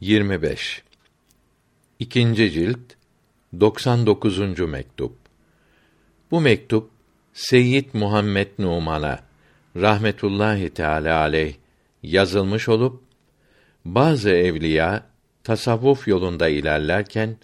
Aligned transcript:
25 0.00 0.82
İkinci 1.98 2.50
cilt 2.50 2.78
99. 3.60 4.58
mektup. 4.58 5.16
Bu 6.30 6.40
mektup 6.40 6.90
Seyyid 7.32 7.86
Muhammed 7.92 8.48
Numan'a 8.58 9.18
rahmetullahi 9.76 10.70
teala 10.70 11.20
aleyh 11.20 11.54
yazılmış 12.02 12.68
olup 12.68 13.02
bazı 13.84 14.30
evliya 14.30 15.06
tasavvuf 15.44 16.08
yolunda 16.08 16.48
ilerlerken 16.48 17.36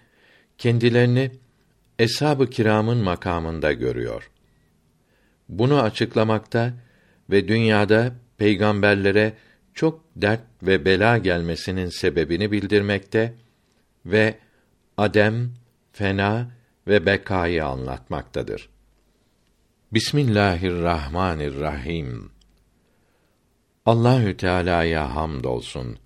kendilerini 0.59 1.30
eshab-ı 1.98 2.50
kiramın 2.50 2.98
makamında 2.98 3.73
görüyor. 3.73 4.30
Bunu 5.48 5.82
açıklamakta 5.82 6.73
ve 7.30 7.48
dünyada 7.48 8.14
peygamberlere 8.39 9.32
çok 9.75 10.00
dert 10.16 10.43
ve 10.62 10.84
bela 10.84 11.18
gelmesinin 11.18 11.89
sebebini 11.89 12.52
bildirmekte 12.52 13.34
ve 14.07 14.39
adem, 14.96 15.53
fena 15.93 16.50
ve 16.86 17.07
bekayı 17.07 17.67
anlatmaktadır. 17.67 18.68
Bismillahirrahmanirrahim. 19.93 22.32
Allahü 23.86 24.36
Teala'ya 24.36 25.14
hamdolsun. 25.14 25.98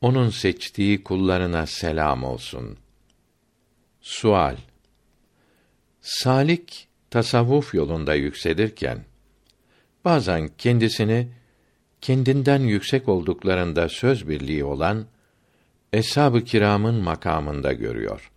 Onun 0.00 0.30
seçtiği 0.30 1.04
kullarına 1.04 1.66
selam 1.66 2.24
olsun. 2.24 2.78
Sual 4.00 4.56
Salik 6.00 6.88
tasavvuf 7.10 7.74
yolunda 7.74 8.14
yükselirken 8.14 9.04
bazen 10.04 10.50
kendisini 10.58 11.28
kendinden 12.04 12.60
yüksek 12.60 13.08
olduklarında 13.08 13.88
söz 13.88 14.28
birliği 14.28 14.64
olan 14.64 15.06
eshab-ı 15.92 16.44
kiramın 16.44 16.94
makamında 16.94 17.72
görüyor. 17.72 18.30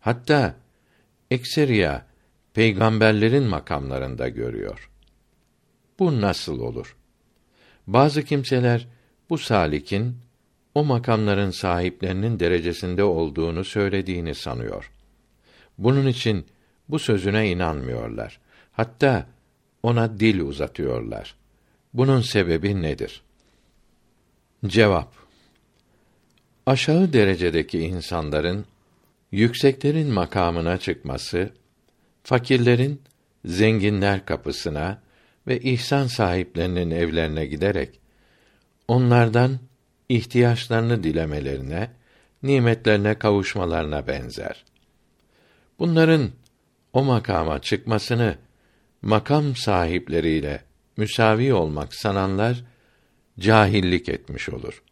Hatta 0.00 0.54
ekseriya 1.30 2.06
peygamberlerin 2.54 3.42
makamlarında 3.42 4.28
görüyor. 4.28 4.90
Bu 5.98 6.20
nasıl 6.20 6.60
olur? 6.60 6.96
Bazı 7.86 8.22
kimseler 8.22 8.88
bu 9.30 9.38
salikin 9.38 10.16
o 10.74 10.84
makamların 10.84 11.50
sahiplerinin 11.50 12.40
derecesinde 12.40 13.04
olduğunu 13.04 13.64
söylediğini 13.64 14.34
sanıyor. 14.34 14.90
Bunun 15.78 16.06
için 16.06 16.46
bu 16.88 16.98
sözüne 16.98 17.50
inanmıyorlar. 17.50 18.40
Hatta 18.72 19.26
ona 19.82 20.20
dil 20.20 20.40
uzatıyorlar. 20.40 21.41
Bunun 21.94 22.20
sebebi 22.20 22.82
nedir? 22.82 23.22
Cevap 24.66 25.22
Aşağı 26.66 27.12
derecedeki 27.12 27.78
insanların 27.78 28.64
yükseklerin 29.32 30.08
makamına 30.08 30.78
çıkması, 30.78 31.50
fakirlerin 32.22 33.02
zenginler 33.44 34.26
kapısına 34.26 35.02
ve 35.46 35.60
ihsan 35.60 36.06
sahiplerinin 36.06 36.90
evlerine 36.90 37.46
giderek 37.46 38.00
onlardan 38.88 39.58
ihtiyaçlarını 40.08 41.02
dilemelerine, 41.02 41.90
nimetlerine 42.42 43.18
kavuşmalarına 43.18 44.06
benzer. 44.06 44.64
Bunların 45.78 46.30
o 46.92 47.04
makama 47.04 47.58
çıkmasını 47.58 48.36
makam 49.02 49.56
sahipleriyle 49.56 50.60
müsavi 50.96 51.54
olmak 51.54 51.94
sananlar 51.94 52.64
cahillik 53.38 54.08
etmiş 54.08 54.48
olur. 54.48 54.82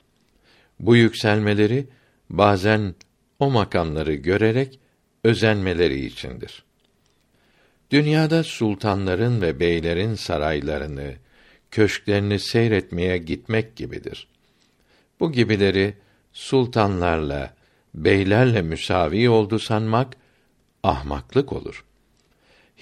Bu 0.80 0.96
yükselmeleri 0.96 1.86
bazen 2.30 2.94
o 3.38 3.50
makamları 3.50 4.14
görerek 4.14 4.78
özenmeleri 5.24 6.06
içindir. 6.06 6.64
Dünyada 7.90 8.44
sultanların 8.44 9.40
ve 9.42 9.60
beylerin 9.60 10.14
saraylarını, 10.14 11.14
köşklerini 11.70 12.38
seyretmeye 12.38 13.18
gitmek 13.18 13.76
gibidir. 13.76 14.28
Bu 15.20 15.32
gibileri 15.32 15.94
sultanlarla, 16.32 17.54
beylerle 17.94 18.62
müsavi 18.62 19.28
oldu 19.28 19.58
sanmak 19.58 20.16
ahmaklık 20.82 21.52
olur. 21.52 21.84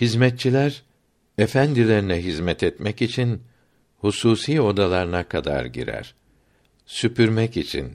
Hizmetçiler 0.00 0.82
efendilerine 1.38 2.22
hizmet 2.22 2.62
etmek 2.62 3.03
için 3.03 3.43
hususi 3.99 4.60
odalarına 4.60 5.28
kadar 5.28 5.65
girer. 5.65 6.15
Süpürmek 6.87 7.56
için, 7.56 7.93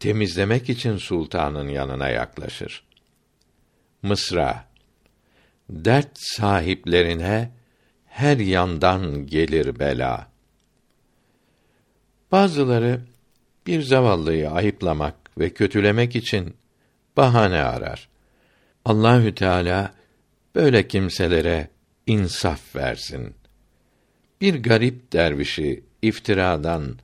temizlemek 0.00 0.70
için 0.70 0.96
sultanın 0.96 1.68
yanına 1.68 2.08
yaklaşır. 2.08 2.84
Mısra 4.02 4.64
Dert 5.70 6.10
sahiplerine 6.14 7.50
her 8.06 8.36
yandan 8.36 9.26
gelir 9.26 9.78
bela. 9.78 10.26
Bazıları 12.32 13.00
bir 13.66 13.82
zavallıyı 13.82 14.50
ayıplamak 14.50 15.14
ve 15.38 15.50
kötülemek 15.50 16.16
için 16.16 16.56
bahane 17.16 17.62
arar. 17.62 18.08
Allahü 18.84 19.34
Teala 19.34 19.94
böyle 20.54 20.88
kimselere 20.88 21.68
insaf 22.06 22.76
versin. 22.76 23.34
Bir 24.40 24.62
garip 24.62 25.12
dervişi 25.12 25.84
iftiradan, 26.02 26.98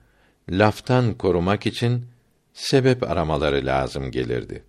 laftan 0.49 1.13
korumak 1.13 1.65
için 1.65 2.05
sebep 2.53 3.03
aramaları 3.03 3.65
lazım 3.65 4.11
gelirdi. 4.11 4.63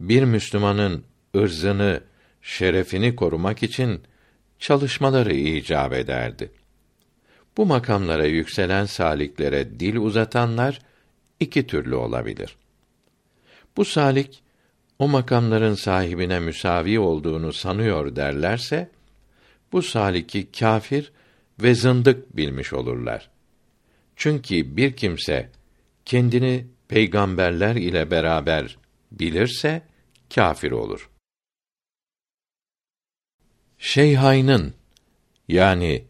Bir 0.00 0.22
Müslümanın 0.24 1.04
ırzını, 1.36 2.00
şerefini 2.42 3.16
korumak 3.16 3.62
için 3.62 4.02
çalışmaları 4.58 5.34
icap 5.34 5.92
ederdi. 5.92 6.50
Bu 7.56 7.66
makamlara 7.66 8.26
yükselen 8.26 8.84
saliklere 8.84 9.80
dil 9.80 9.96
uzatanlar 9.96 10.78
iki 11.40 11.66
türlü 11.66 11.94
olabilir. 11.94 12.56
Bu 13.76 13.84
salik 13.84 14.42
o 14.98 15.08
makamların 15.08 15.74
sahibine 15.74 16.40
müsavi 16.40 16.98
olduğunu 16.98 17.52
sanıyor 17.52 18.16
derlerse 18.16 18.90
bu 19.72 19.82
saliki 19.82 20.52
kâfir 20.52 21.12
ve 21.62 21.74
zındık 21.74 22.36
bilmiş 22.36 22.72
olurlar. 22.72 23.30
Çünkü 24.16 24.76
bir 24.76 24.96
kimse 24.96 25.50
kendini 26.04 26.66
peygamberler 26.88 27.76
ile 27.76 28.10
beraber 28.10 28.78
bilirse 29.12 29.82
kâfir 30.34 30.70
olur. 30.70 31.10
Şeyhaynın 33.78 34.74
yani 35.48 36.04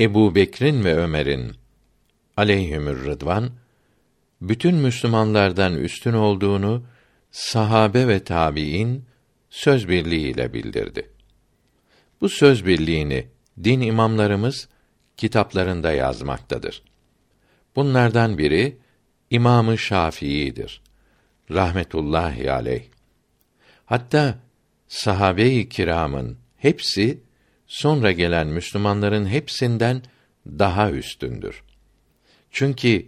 Ebu 0.00 0.34
Bekir'in 0.34 0.84
ve 0.84 0.94
Ömer'in 0.94 1.52
aleyhümür 2.36 3.04
rıdvan 3.04 3.50
bütün 4.40 4.74
Müslümanlardan 4.74 5.74
üstün 5.74 6.12
olduğunu 6.12 6.84
sahabe 7.30 8.08
ve 8.08 8.24
tabiin 8.24 9.04
söz 9.50 9.88
birliğiyle 9.88 10.52
bildirdi. 10.52 11.17
Bu 12.20 12.28
söz 12.28 12.66
birliğini 12.66 13.26
din 13.64 13.80
imamlarımız 13.80 14.68
kitaplarında 15.16 15.92
yazmaktadır. 15.92 16.82
Bunlardan 17.76 18.38
biri 18.38 18.76
İmamı 19.30 19.78
Şafii'dir. 19.78 20.82
Rahmetullahi 21.50 22.52
aleyh. 22.52 22.82
Hatta 23.84 24.38
sahabe-i 24.88 25.68
kiramın 25.68 26.38
hepsi 26.56 27.20
sonra 27.66 28.12
gelen 28.12 28.46
Müslümanların 28.46 29.26
hepsinden 29.26 30.02
daha 30.46 30.90
üstündür. 30.90 31.62
Çünkü 32.50 33.06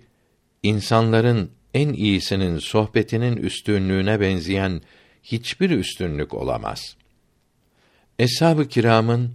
insanların 0.63 1.51
en 1.75 1.93
iyisinin 1.93 2.59
sohbetinin 2.59 3.37
üstünlüğüne 3.37 4.21
benzeyen 4.21 4.83
hiçbir 5.23 5.71
üstünlük 5.71 6.35
olamaz. 6.35 6.97
Eshab-ı 8.21 8.69
kiramın 8.69 9.35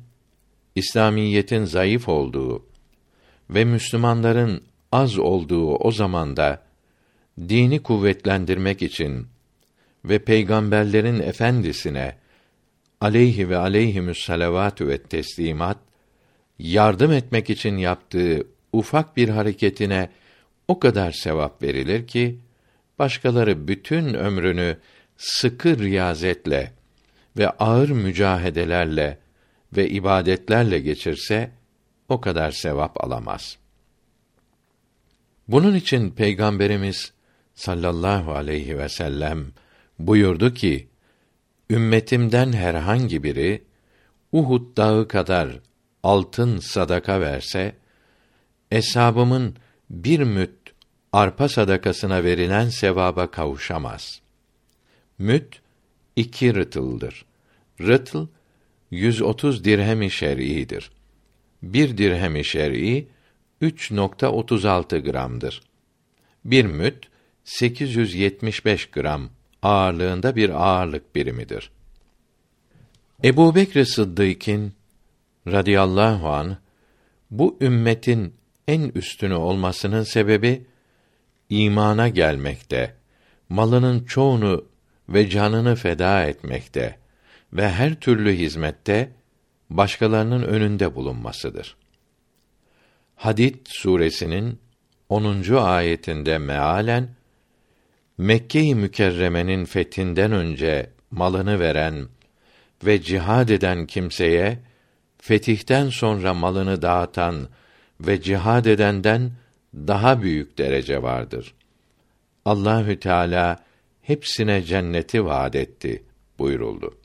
İslamiyetin 0.76 1.66
zayıf 1.66 2.10
olduğu 2.10 2.66
ve 3.50 3.66
Müslümanların 3.66 4.64
az 4.92 5.18
olduğu 5.18 5.76
o 5.76 5.92
zamanda 5.92 6.64
dini 7.40 7.84
kuvvetlendirmek 7.84 8.82
için 8.82 9.28
ve 10.06 10.20
peygamberlerin 10.20 11.20
efendisine 11.20 12.16
aleyhi 13.02 13.50
ve 13.50 13.58
aleyhimüs 13.58 14.26
salavatü 14.26 14.88
ve 14.88 14.98
teslimat 14.98 15.78
yardım 16.60 17.12
etmek 17.12 17.50
için 17.50 17.78
yaptığı 17.78 18.48
ufak 18.74 19.18
bir 19.18 19.30
hareketine 19.30 20.10
o 20.68 20.80
kadar 20.80 21.12
sevap 21.12 21.64
verilir 21.64 22.08
ki 22.08 22.40
başkaları 23.00 23.68
bütün 23.68 24.14
ömrünü 24.14 24.78
sıkı 25.18 25.80
riyazetle 25.80 26.75
ve 27.38 27.50
ağır 27.50 27.90
mücahedelerle 27.90 29.20
ve 29.78 29.90
ibadetlerle 29.90 30.80
geçirse 30.80 31.52
o 32.10 32.22
kadar 32.22 32.52
sevap 32.52 33.04
alamaz. 33.04 33.58
Bunun 35.48 35.76
için 35.76 36.12
Peygamberimiz 36.12 37.14
sallallahu 37.56 38.32
aleyhi 38.32 38.78
ve 38.78 38.90
sellem 38.90 39.46
buyurdu 40.00 40.54
ki: 40.54 40.88
Ümmetimden 41.70 42.54
herhangi 42.54 43.24
biri 43.24 43.64
Uhud 44.32 44.78
dağı 44.78 45.08
kadar 45.08 45.60
altın 46.04 46.60
sadaka 46.60 47.22
verse, 47.22 47.76
eshabımın 48.72 49.56
bir 49.90 50.20
müt 50.20 50.52
arpa 51.14 51.50
sadakasına 51.50 52.24
verilen 52.24 52.70
sevaba 52.70 53.32
kavuşamaz. 53.32 54.22
Müt 55.18 55.62
iki 56.16 56.56
rıtıldır. 56.56 57.26
Rıtıl 57.82 58.28
130 58.92 59.64
dirhem-i 59.64 60.12
şer'idir. 60.12 60.92
Bir 61.64 61.98
dirhem-i 61.98 62.44
şer'i 62.44 63.08
3.36 63.62 65.00
gramdır. 65.00 65.62
Bir 66.46 66.66
müt 66.66 67.08
875 67.44 68.86
gram 68.86 69.30
ağırlığında 69.62 70.36
bir 70.36 70.50
ağırlık 70.50 71.16
birimidir. 71.16 71.72
Ebu 73.24 73.56
Bekr 73.56 73.84
Sıddık'ın 73.84 74.74
radıyallahu 75.48 76.30
an 76.30 76.58
bu 77.32 77.58
ümmetin 77.62 78.34
en 78.68 78.92
üstünü 78.96 79.34
olmasının 79.34 80.04
sebebi 80.04 80.66
imana 81.50 82.08
gelmekte, 82.08 82.96
malının 83.50 84.04
çoğunu 84.04 84.66
ve 85.10 85.30
canını 85.30 85.76
feda 85.76 86.24
etmekte 86.24 86.98
ve 87.54 87.70
her 87.70 87.96
türlü 87.96 88.34
hizmette 88.34 89.12
başkalarının 89.70 90.44
önünde 90.44 90.96
bulunmasıdır. 90.96 91.76
Hadid 93.16 93.56
suresinin 93.66 94.60
10. 95.10 95.56
ayetinde 95.56 96.38
mealen 96.38 97.10
Mekke-i 98.18 98.76
Mükerreme'nin 98.76 99.66
fethinden 99.66 100.32
önce 100.32 100.90
malını 101.12 101.60
veren 101.60 102.08
ve 102.86 103.02
cihad 103.02 103.50
eden 103.50 103.86
kimseye 103.86 104.60
fetihten 105.18 105.90
sonra 105.90 106.34
malını 106.34 106.82
dağıtan 106.82 107.48
ve 108.02 108.22
cihad 108.22 108.66
edenden 108.66 109.32
daha 109.76 110.22
büyük 110.22 110.58
derece 110.58 111.04
vardır. 111.04 111.54
Allahü 112.46 113.00
Teala 113.00 113.66
hepsine 114.08 114.64
cenneti 114.64 115.26
vaad 115.26 115.54
etti 115.54 116.04
buyuruldu. 116.40 116.98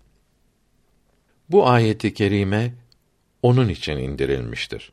Bu 1.51 1.69
ayeti 1.69 2.15
kerime 2.15 2.75
onun 3.43 3.69
için 3.69 3.97
indirilmiştir. 3.97 4.93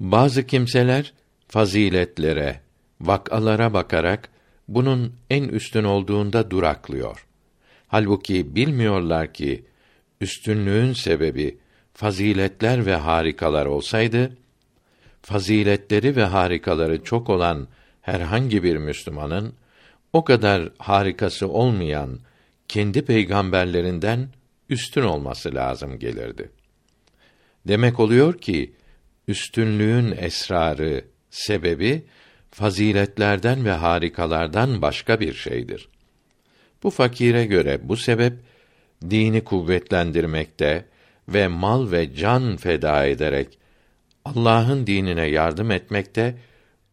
Bazı 0.00 0.46
kimseler 0.46 1.12
faziletlere, 1.48 2.60
vakalara 3.00 3.72
bakarak 3.72 4.28
bunun 4.68 5.14
en 5.30 5.44
üstün 5.44 5.84
olduğunda 5.84 6.50
duraklıyor. 6.50 7.26
Halbuki 7.88 8.54
bilmiyorlar 8.56 9.32
ki 9.32 9.64
üstünlüğün 10.20 10.92
sebebi 10.92 11.58
faziletler 11.94 12.86
ve 12.86 12.94
harikalar 12.94 13.66
olsaydı 13.66 14.36
faziletleri 15.22 16.16
ve 16.16 16.24
harikaları 16.24 17.04
çok 17.04 17.30
olan 17.30 17.68
herhangi 18.00 18.62
bir 18.62 18.76
Müslümanın 18.76 19.54
o 20.12 20.24
kadar 20.24 20.72
harikası 20.78 21.48
olmayan 21.48 22.18
kendi 22.68 23.04
peygamberlerinden 23.04 24.28
üstün 24.68 25.02
olması 25.02 25.54
lazım 25.54 25.98
gelirdi. 25.98 26.50
Demek 27.68 28.00
oluyor 28.00 28.38
ki 28.38 28.74
üstünlüğün 29.28 30.14
esrarı, 30.18 31.04
sebebi 31.30 32.04
faziletlerden 32.50 33.64
ve 33.64 33.72
harikalardan 33.72 34.82
başka 34.82 35.20
bir 35.20 35.34
şeydir. 35.34 35.88
Bu 36.82 36.90
fakire 36.90 37.46
göre 37.46 37.80
bu 37.82 37.96
sebep 37.96 38.32
dini 39.10 39.44
kuvvetlendirmekte 39.44 40.84
ve 41.28 41.48
mal 41.48 41.90
ve 41.90 42.14
can 42.14 42.56
feda 42.56 43.06
ederek 43.06 43.58
Allah'ın 44.24 44.86
dinine 44.86 45.26
yardım 45.26 45.70
etmekte 45.70 46.34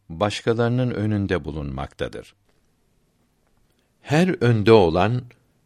başkalarının 0.10 0.92
önünde 0.92 1.46
bulunmaktadır. 1.46 2.34
Her 4.08 4.44
önde 4.44 4.72
olan 4.72 5.24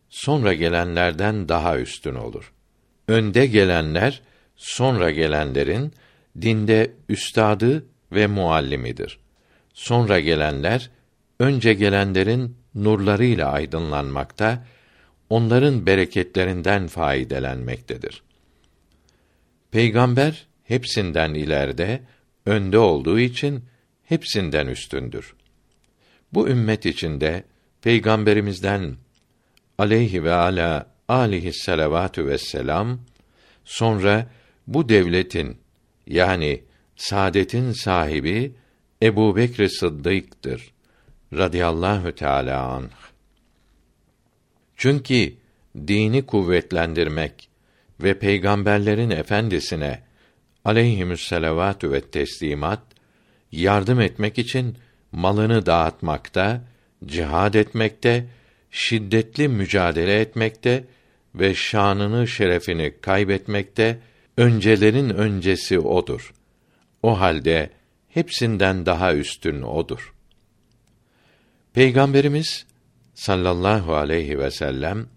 sonra 0.10 0.54
gelenlerden 0.54 1.50
daha 1.50 1.80
üstün 1.80 2.16
olur. 2.16 2.54
Önde 3.08 3.46
gelenler 3.46 4.22
sonra 4.56 5.12
gelenlerin 5.12 5.94
dinde 6.42 6.92
üstadı 7.10 7.86
ve 8.12 8.28
muallimidir. 8.28 9.20
Sonra 9.74 10.20
gelenler 10.20 10.90
önce 11.40 11.74
gelenlerin 11.74 12.58
nurlarıyla 12.76 13.52
aydınlanmakta, 13.52 14.66
onların 15.30 15.86
bereketlerinden 15.86 16.88
faydelenmektedir. 16.88 18.24
Peygamber 19.72 20.48
hepsinden 20.64 21.34
ileride, 21.34 22.02
önde 22.46 22.78
olduğu 22.78 23.20
için 23.20 23.66
hepsinden 24.04 24.68
üstündür. 24.68 25.36
Bu 26.34 26.48
ümmet 26.48 26.86
içinde 26.86 27.44
peygamberimizden 27.82 28.96
aleyhi 29.78 30.24
ve 30.24 30.34
ala 30.34 30.88
alihi 31.08 31.54
salavatü 31.54 32.26
vesselam 32.26 33.00
sonra 33.66 34.28
bu 34.68 34.90
devletin 34.90 35.58
yani 36.08 36.64
saadetin 36.96 37.72
sahibi 37.72 38.56
Ebu 39.04 39.36
Bekr 39.36 39.68
Sıddık'tır 39.68 40.72
radıyallahu 41.34 42.16
teâlâ 42.16 42.62
anh. 42.68 42.90
Çünkü 44.78 45.34
dini 45.88 46.26
kuvvetlendirmek 46.26 47.50
ve 48.00 48.20
peygamberlerin 48.20 49.10
efendisine 49.10 50.04
aleyhimüsselavatü 50.66 51.92
ve 51.92 52.02
teslimat 52.02 52.82
yardım 53.52 54.02
etmek 54.02 54.40
için 54.40 54.78
malını 55.12 55.66
dağıtmakta, 55.66 56.62
cihad 57.06 57.54
etmekte, 57.54 58.26
şiddetli 58.72 59.48
mücadele 59.48 60.20
etmekte 60.20 60.84
ve 61.36 61.56
şanını 61.56 62.28
şerefini 62.28 62.94
kaybetmekte 63.02 64.00
öncelerin 64.38 65.10
öncesi 65.10 65.80
odur. 65.80 66.34
O 67.04 67.20
halde 67.20 67.70
hepsinden 68.10 68.86
daha 68.86 69.16
üstün 69.16 69.62
odur. 69.62 70.14
Peygamberimiz 71.74 72.66
sallallahu 73.14 73.96
aleyhi 73.96 74.40
ve 74.40 74.52
sellem 74.52 75.08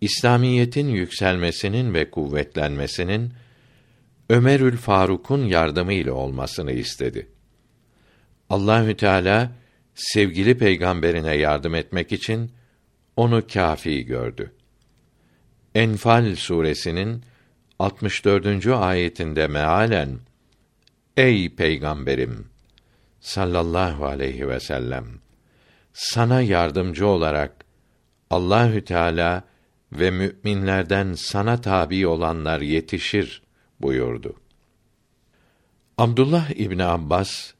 İslamiyetin 0.00 0.88
yükselmesinin 0.88 1.94
ve 1.94 2.10
kuvvetlenmesinin 2.10 3.32
Ömerül 4.30 4.76
Faruk'un 4.76 5.44
yardımı 5.44 5.92
ile 5.92 6.12
olmasını 6.12 6.72
istedi. 6.72 7.28
Allahü 8.50 8.96
Teala 8.96 9.52
sevgili 9.96 10.58
peygamberine 10.58 11.36
yardım 11.36 11.74
etmek 11.74 12.12
için 12.12 12.52
onu 13.16 13.46
kâfi 13.46 14.04
gördü. 14.04 14.52
Enfal 15.74 16.34
suresinin 16.34 17.22
64. 17.78 18.66
ayetinde 18.66 19.46
mealen 19.46 20.18
Ey 21.16 21.54
peygamberim 21.54 22.48
sallallahu 23.20 24.06
aleyhi 24.06 24.48
ve 24.48 24.60
sellem 24.60 25.06
sana 25.92 26.42
yardımcı 26.42 27.06
olarak 27.06 27.64
Allahü 28.30 28.84
Teala 28.84 29.44
ve 29.92 30.10
müminlerden 30.10 31.14
sana 31.14 31.60
tabi 31.60 32.06
olanlar 32.06 32.60
yetişir 32.60 33.42
buyurdu. 33.80 34.36
Abdullah 35.98 36.50
İbni 36.50 36.84
Abbas 36.84 37.52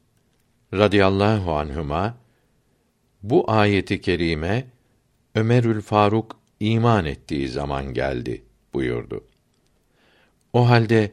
radıyallahu 0.73 1.55
anhuma 1.55 2.17
bu 3.23 3.51
ayeti 3.51 4.01
kerime 4.01 4.67
Ömerül 5.35 5.81
Faruk 5.81 6.39
iman 6.59 7.05
ettiği 7.05 7.47
zaman 7.47 7.93
geldi 7.93 8.43
buyurdu. 8.73 9.23
O 10.53 10.69
halde 10.69 11.11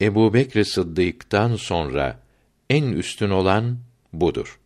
Ebu 0.00 0.34
Bekr 0.34 0.64
Sıddık'tan 0.64 1.56
sonra 1.56 2.20
en 2.70 2.84
üstün 2.84 3.30
olan 3.30 3.78
budur. 4.12 4.60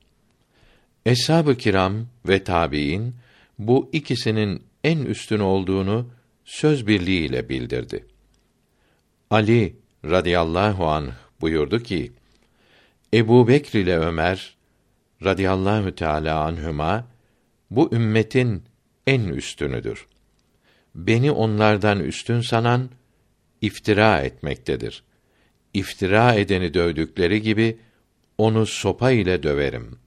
Eshab-ı 1.07 1.57
kiram 1.57 2.07
ve 2.29 2.45
tabiin 2.45 3.15
bu 3.59 3.91
ikisinin 3.93 4.63
en 4.85 4.99
üstün 4.99 5.39
olduğunu 5.39 6.11
söz 6.45 6.87
birliğiyle 6.87 7.49
bildirdi. 7.49 8.07
Ali 9.31 9.77
radıyallahu 10.05 10.87
an 10.87 11.13
buyurdu 11.41 11.83
ki: 11.83 12.13
Ebu 13.15 13.49
Bekr 13.49 13.77
ile 13.77 13.99
Ömer 13.99 14.56
radıyallahu 15.25 15.95
teala 15.95 16.45
anhuma 16.45 17.07
bu 17.71 17.95
ümmetin 17.95 18.63
en 19.07 19.21
üstünüdür. 19.21 20.07
Beni 20.95 21.31
onlardan 21.31 22.01
üstün 22.01 22.41
sanan 22.41 22.91
iftira 23.61 24.21
etmektedir. 24.21 25.03
İftira 25.75 26.35
edeni 26.35 26.75
dövdükleri 26.75 27.43
gibi 27.43 27.79
onu 28.39 28.67
sopa 28.67 29.11
ile 29.11 29.43
döverim. 29.43 29.99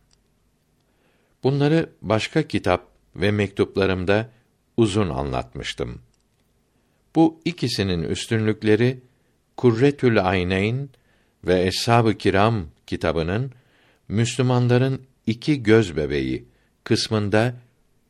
Bunları 1.43 1.89
başka 2.01 2.47
kitap 2.47 2.87
ve 3.15 3.31
mektuplarımda 3.31 4.29
uzun 4.77 5.09
anlatmıştım. 5.09 6.01
Bu 7.15 7.41
ikisinin 7.45 8.03
üstünlükleri 8.03 8.99
Kurretül 9.57 10.29
Ayneyn 10.29 10.89
ve 11.43 11.61
Eshab-ı 11.61 12.17
Kiram 12.17 12.67
kitabının 12.87 13.51
Müslümanların 14.09 15.01
iki 15.27 15.63
göz 15.63 15.97
bebeği 15.97 16.45
kısmında 16.83 17.55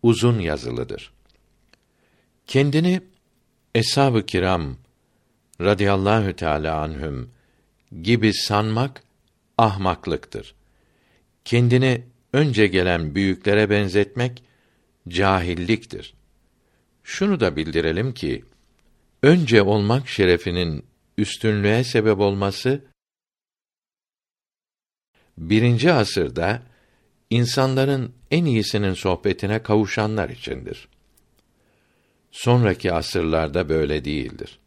uzun 0.04 0.40
yazılıdır. 0.40 1.12
Kendini 2.48 3.02
Eshab-ı 3.76 4.26
Kiram 4.26 4.78
radıyallahu 5.62 6.36
teala 6.36 6.82
anhüm 6.82 7.30
gibi 8.02 8.34
sanmak 8.34 9.04
ahmaklıktır. 9.58 10.56
Kendini 11.46 12.04
önce 12.34 12.68
gelen 12.68 13.16
büyüklere 13.16 13.70
benzetmek 13.70 14.44
cahilliktir. 15.08 16.14
Şunu 17.04 17.40
da 17.40 17.56
bildirelim 17.56 18.14
ki 18.14 18.46
önce 19.24 19.62
olmak 19.62 20.08
şerefinin 20.08 20.86
üstünlüğe 21.18 21.84
sebep 21.84 22.20
olması 22.20 22.82
birinci 25.40 25.92
asırda 25.92 26.62
insanların 27.30 28.12
en 28.32 28.46
iyisinin 28.46 28.94
sohbetine 28.94 29.64
kavuşanlar 29.64 30.30
içindir. 30.30 30.88
Sonraki 32.32 32.94
asırlarda 32.94 33.70
böyle 33.70 34.06
değildir. 34.06 34.60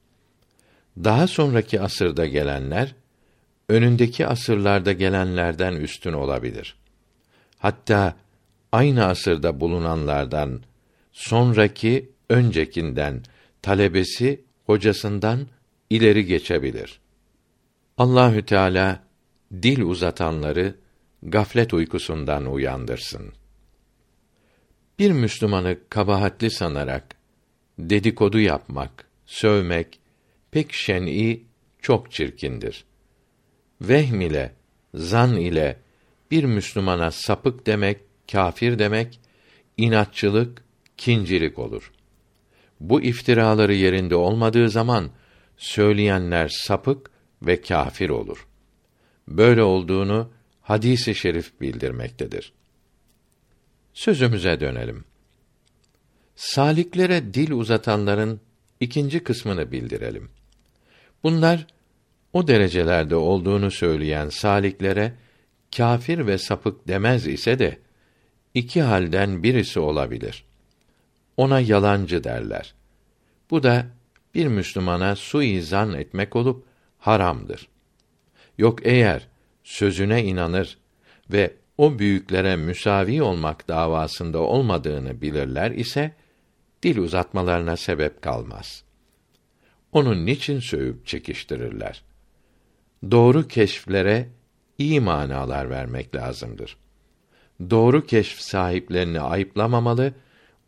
Daha 1.04 1.26
sonraki 1.26 1.80
asırda 1.80 2.26
gelenler 2.26 2.94
önündeki 3.68 4.26
asırlarda 4.26 4.92
gelenlerden 4.92 5.72
üstün 5.72 6.12
olabilir. 6.12 6.76
Hatta 7.58 8.16
aynı 8.72 9.04
asırda 9.04 9.60
bulunanlardan 9.60 10.60
sonraki 11.12 12.10
öncekinden 12.28 13.22
talebesi 13.62 14.44
hocasından 14.66 15.46
ileri 15.90 16.26
geçebilir. 16.26 17.00
Allahü 17.98 18.46
Teala 18.46 19.02
dil 19.52 19.82
uzatanları 19.82 20.74
gaflet 21.22 21.74
uykusundan 21.74 22.46
uyandırsın. 22.46 23.32
Bir 24.98 25.10
Müslümanı 25.10 25.78
kabahatli 25.88 26.50
sanarak 26.50 27.16
dedikodu 27.78 28.40
yapmak, 28.40 29.06
sövmek 29.26 30.00
pek 30.50 30.72
şen'i, 30.72 31.42
çok 31.82 32.12
çirkindir. 32.12 32.84
Vehm 33.80 34.20
ile, 34.20 34.54
zan 34.94 35.36
ile 35.36 35.78
bir 36.30 36.44
Müslümana 36.44 37.10
sapık 37.10 37.66
demek, 37.66 38.00
kafir 38.32 38.78
demek, 38.78 39.20
inatçılık, 39.76 40.64
kincilik 40.96 41.58
olur. 41.58 41.92
Bu 42.80 43.02
iftiraları 43.02 43.74
yerinde 43.74 44.16
olmadığı 44.16 44.68
zaman 44.68 45.10
söyleyenler 45.56 46.48
sapık 46.48 47.10
ve 47.42 47.60
kafir 47.60 48.08
olur. 48.10 48.46
Böyle 49.28 49.62
olduğunu 49.62 50.30
hadisi 50.60 51.14
şerif 51.14 51.60
bildirmektedir. 51.60 52.52
Sözümüze 53.94 54.60
dönelim. 54.60 55.04
Saliklere 56.36 57.34
dil 57.34 57.50
uzatanların 57.50 58.40
ikinci 58.80 59.24
kısmını 59.24 59.72
bildirelim. 59.72 60.30
Bunlar 61.22 61.66
o 62.32 62.48
derecelerde 62.48 63.16
olduğunu 63.16 63.70
söyleyen 63.70 64.28
saliklere 64.28 65.12
kafir 65.76 66.26
ve 66.26 66.38
sapık 66.38 66.88
demez 66.88 67.26
ise 67.26 67.58
de 67.58 67.78
iki 68.54 68.82
halden 68.82 69.42
birisi 69.42 69.80
olabilir. 69.80 70.44
Ona 71.36 71.60
yalancı 71.60 72.24
derler. 72.24 72.74
Bu 73.50 73.62
da 73.62 73.86
bir 74.34 74.46
Müslümana 74.46 75.16
suizan 75.16 75.94
etmek 75.94 76.36
olup 76.36 76.64
haramdır. 76.98 77.68
Yok 78.58 78.78
eğer 78.86 79.28
sözüne 79.64 80.24
inanır 80.24 80.78
ve 81.32 81.54
o 81.78 81.98
büyüklere 81.98 82.56
müsavi 82.56 83.22
olmak 83.22 83.68
davasında 83.68 84.38
olmadığını 84.38 85.20
bilirler 85.20 85.70
ise 85.70 86.14
dil 86.82 86.98
uzatmalarına 86.98 87.76
sebep 87.76 88.22
kalmaz. 88.22 88.84
Onun 89.92 90.26
niçin 90.26 90.60
sövüp 90.60 91.06
çekiştirirler? 91.06 92.02
Doğru 93.10 93.48
keşflere 93.48 94.28
iyi 94.78 95.00
manalar 95.00 95.70
vermek 95.70 96.14
lazımdır. 96.14 96.76
Doğru 97.70 98.06
keşf 98.06 98.40
sahiplerini 98.40 99.20
ayıplamamalı, 99.20 100.14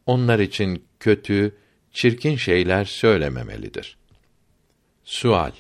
onlar 0.07 0.39
için 0.39 0.85
kötü, 1.01 1.57
çirkin 1.93 2.37
şeyler 2.37 2.85
söylememelidir. 2.85 3.97
Sual 5.05 5.53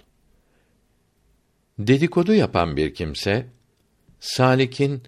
Dedikodu 1.78 2.34
yapan 2.34 2.76
bir 2.76 2.94
kimse, 2.94 3.46
salikin 4.20 5.02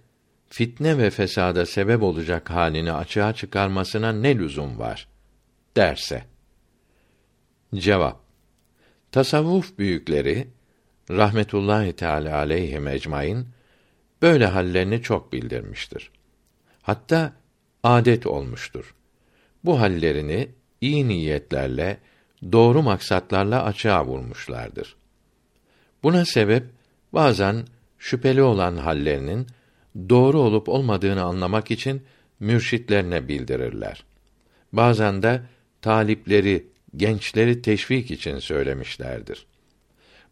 fitne 0.49 0.99
ve 0.99 1.11
fesada 1.11 1.67
sebep 1.67 2.03
olacak 2.03 2.51
halini 2.51 2.93
açığa 2.93 3.33
çıkarmasına 3.33 4.13
ne 4.13 4.39
lüzum 4.39 4.79
var 4.79 5.09
derse. 5.77 6.25
Cevap 7.75 8.21
Tasavvuf 9.13 9.79
büyükleri 9.79 10.49
rahmetullahi 11.11 11.93
teala 11.93 12.37
aleyhi 12.37 12.89
ecmaîn 12.89 13.49
böyle 14.23 14.47
hallerini 14.47 15.03
çok 15.03 15.33
bildirmiştir. 15.33 16.11
Hatta 16.83 17.33
adet 17.83 18.27
olmuştur. 18.27 18.95
Bu 19.65 19.81
hallerini 19.81 20.49
iyi 20.81 21.09
niyetlerle, 21.09 21.99
doğru 22.53 22.83
maksatlarla 22.83 23.65
açığa 23.65 24.07
vurmuşlardır. 24.07 24.96
Buna 26.03 26.25
sebep 26.25 26.65
bazen 27.12 27.65
şüpheli 27.99 28.43
olan 28.43 28.76
hallerinin 28.76 29.47
doğru 30.09 30.41
olup 30.41 30.69
olmadığını 30.69 31.23
anlamak 31.23 31.71
için 31.71 32.03
mürşitlerine 32.41 33.29
bildirirler. 33.29 34.05
Bazen 34.73 35.23
de 35.23 35.43
talipleri, 35.83 36.67
gençleri 36.97 37.62
teşvik 37.62 38.11
için 38.11 38.38
söylemişlerdir. 38.38 39.47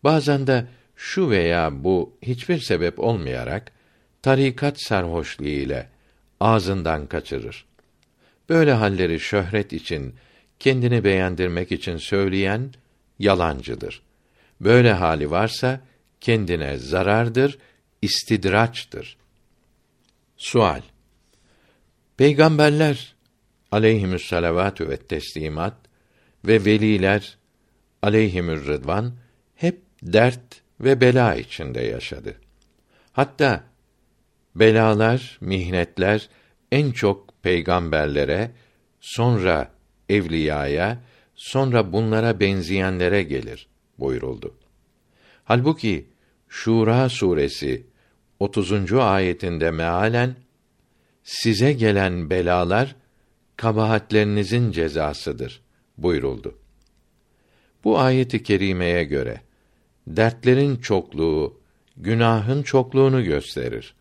Bazen 0.04 0.46
de 0.46 0.66
şu 0.96 1.30
veya 1.30 1.84
bu 1.84 2.16
hiçbir 2.22 2.58
sebep 2.58 3.00
olmayarak 3.00 3.72
tarikat 4.22 4.82
sarhoşluğu 4.82 5.44
ile 5.46 5.88
ağzından 6.40 7.06
kaçırır. 7.06 7.64
Böyle 8.48 8.72
halleri 8.72 9.20
şöhret 9.20 9.72
için, 9.72 10.14
kendini 10.58 11.04
beğendirmek 11.04 11.72
için 11.72 11.96
söyleyen 11.96 12.72
yalancıdır. 13.18 14.02
Böyle 14.60 14.92
hali 14.92 15.30
varsa 15.30 15.80
kendine 16.20 16.76
zarardır, 16.76 17.58
istidraçtır. 18.02 19.16
Sual 20.36 20.82
Peygamberler 22.16 23.14
aleyhimüs 23.70 24.28
salavatü 24.28 24.88
ve 24.88 24.96
teslimat 24.96 25.74
ve 26.44 26.64
veliler 26.64 27.38
aleyhimür 28.02 28.66
rıdvan 28.66 29.14
hep 29.54 29.80
dert 30.02 30.62
ve 30.80 31.00
bela 31.00 31.34
içinde 31.34 31.80
yaşadı. 31.80 32.36
Hatta 33.12 33.64
belalar, 34.54 35.38
mihnetler 35.40 36.28
en 36.72 36.90
çok 36.90 37.42
peygamberlere, 37.42 38.50
sonra 39.00 39.70
evliyaya, 40.08 40.98
sonra 41.34 41.92
bunlara 41.92 42.40
benzeyenlere 42.40 43.22
gelir 43.22 43.68
buyuruldu. 43.98 44.54
Halbuki 45.44 46.06
Şura 46.48 47.08
suresi 47.08 47.86
30. 48.40 48.92
ayetinde 48.92 49.70
mealen 49.70 50.36
size 51.24 51.72
gelen 51.72 52.30
belalar 52.30 52.96
kabahatlerinizin 53.56 54.72
cezasıdır 54.72 55.62
buyuruldu. 55.98 56.58
Bu 57.84 57.98
ayeti 57.98 58.42
kerimeye 58.42 59.04
göre 59.04 59.40
dertlerin 60.06 60.76
çokluğu 60.76 61.60
günahın 61.96 62.62
çokluğunu 62.62 63.24
gösterir. 63.24 63.94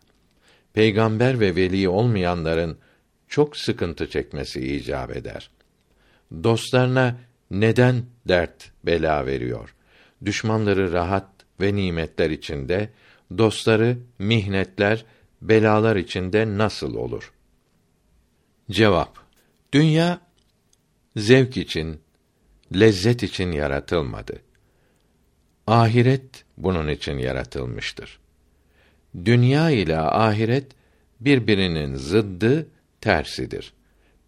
Peygamber 0.72 1.40
ve 1.40 1.56
veli 1.56 1.88
olmayanların 1.88 2.78
çok 3.28 3.56
sıkıntı 3.56 4.10
çekmesi 4.10 4.74
icap 4.76 5.16
eder. 5.16 5.50
Dostlarına 6.44 7.16
neden 7.50 8.02
dert 8.28 8.72
bela 8.84 9.26
veriyor? 9.26 9.74
Düşmanları 10.24 10.92
rahat 10.92 11.28
ve 11.60 11.74
nimetler 11.74 12.30
içinde, 12.30 12.90
dostları 13.38 13.98
mihnetler, 14.18 15.04
belalar 15.42 15.96
içinde 15.96 16.58
nasıl 16.58 16.94
olur? 16.94 17.32
Cevap: 18.70 19.18
Dünya 19.72 20.20
zevk 21.16 21.56
için, 21.56 22.00
lezzet 22.74 23.22
için 23.22 23.52
yaratılmadı. 23.52 24.40
Ahiret 25.66 26.44
bunun 26.56 26.88
için 26.88 27.18
yaratılmıştır. 27.18 28.18
Dünya 29.24 29.70
ile 29.70 29.98
ahiret 29.98 30.72
birbirinin 31.20 31.96
zıddı 31.96 32.68
tersidir. 33.00 33.72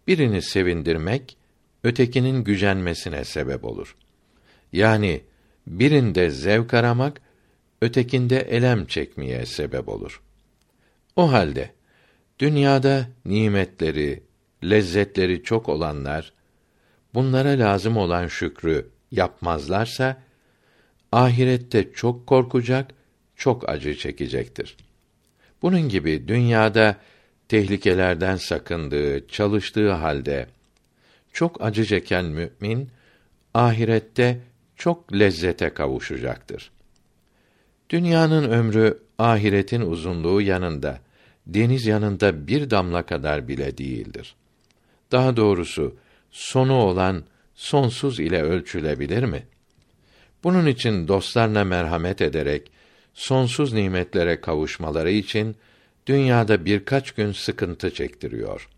Birini 0.07 0.41
sevindirmek 0.41 1.37
ötekinin 1.83 2.43
gücenmesine 2.43 3.23
sebep 3.23 3.65
olur. 3.65 3.95
Yani 4.73 5.21
birinde 5.67 6.29
zevk 6.29 6.73
aramak 6.73 7.21
ötekinde 7.81 8.39
elem 8.39 8.85
çekmeye 8.85 9.45
sebep 9.45 9.89
olur. 9.89 10.21
O 11.15 11.31
halde 11.31 11.71
dünyada 12.39 13.07
nimetleri, 13.25 14.23
lezzetleri 14.63 15.43
çok 15.43 15.69
olanlar 15.69 16.33
bunlara 17.13 17.49
lazım 17.49 17.97
olan 17.97 18.27
şükrü 18.27 18.89
yapmazlarsa 19.11 20.17
ahirette 21.11 21.93
çok 21.93 22.27
korkacak, 22.27 22.91
çok 23.35 23.69
acı 23.69 23.95
çekecektir. 23.95 24.77
Bunun 25.61 25.89
gibi 25.89 26.27
dünyada 26.27 26.95
tehlikelerden 27.49 28.35
sakındığı, 28.35 29.27
çalıştığı 29.27 29.91
halde 29.91 30.47
çok 31.33 31.61
acı 31.61 31.85
çeken 31.85 32.25
mümin 32.25 32.89
ahirette 33.53 34.39
çok 34.77 35.13
lezzete 35.13 35.69
kavuşacaktır. 35.69 36.71
Dünyanın 37.89 38.51
ömrü 38.51 38.99
ahiretin 39.17 39.81
uzunluğu 39.81 40.41
yanında, 40.41 40.99
deniz 41.47 41.85
yanında 41.85 42.47
bir 42.47 42.69
damla 42.69 43.05
kadar 43.05 43.47
bile 43.47 43.77
değildir. 43.77 44.35
Daha 45.11 45.37
doğrusu 45.37 45.95
sonu 46.31 46.73
olan 46.73 47.23
sonsuz 47.55 48.19
ile 48.19 48.41
ölçülebilir 48.41 49.23
mi? 49.23 49.43
Bunun 50.43 50.65
için 50.65 51.07
dostlarına 51.07 51.63
merhamet 51.63 52.21
ederek 52.21 52.71
sonsuz 53.13 53.73
nimetlere 53.73 54.41
kavuşmaları 54.41 55.11
için 55.11 55.55
dünyada 56.07 56.65
birkaç 56.65 57.11
gün 57.11 57.31
sıkıntı 57.31 57.93
çektiriyor. 57.93 58.69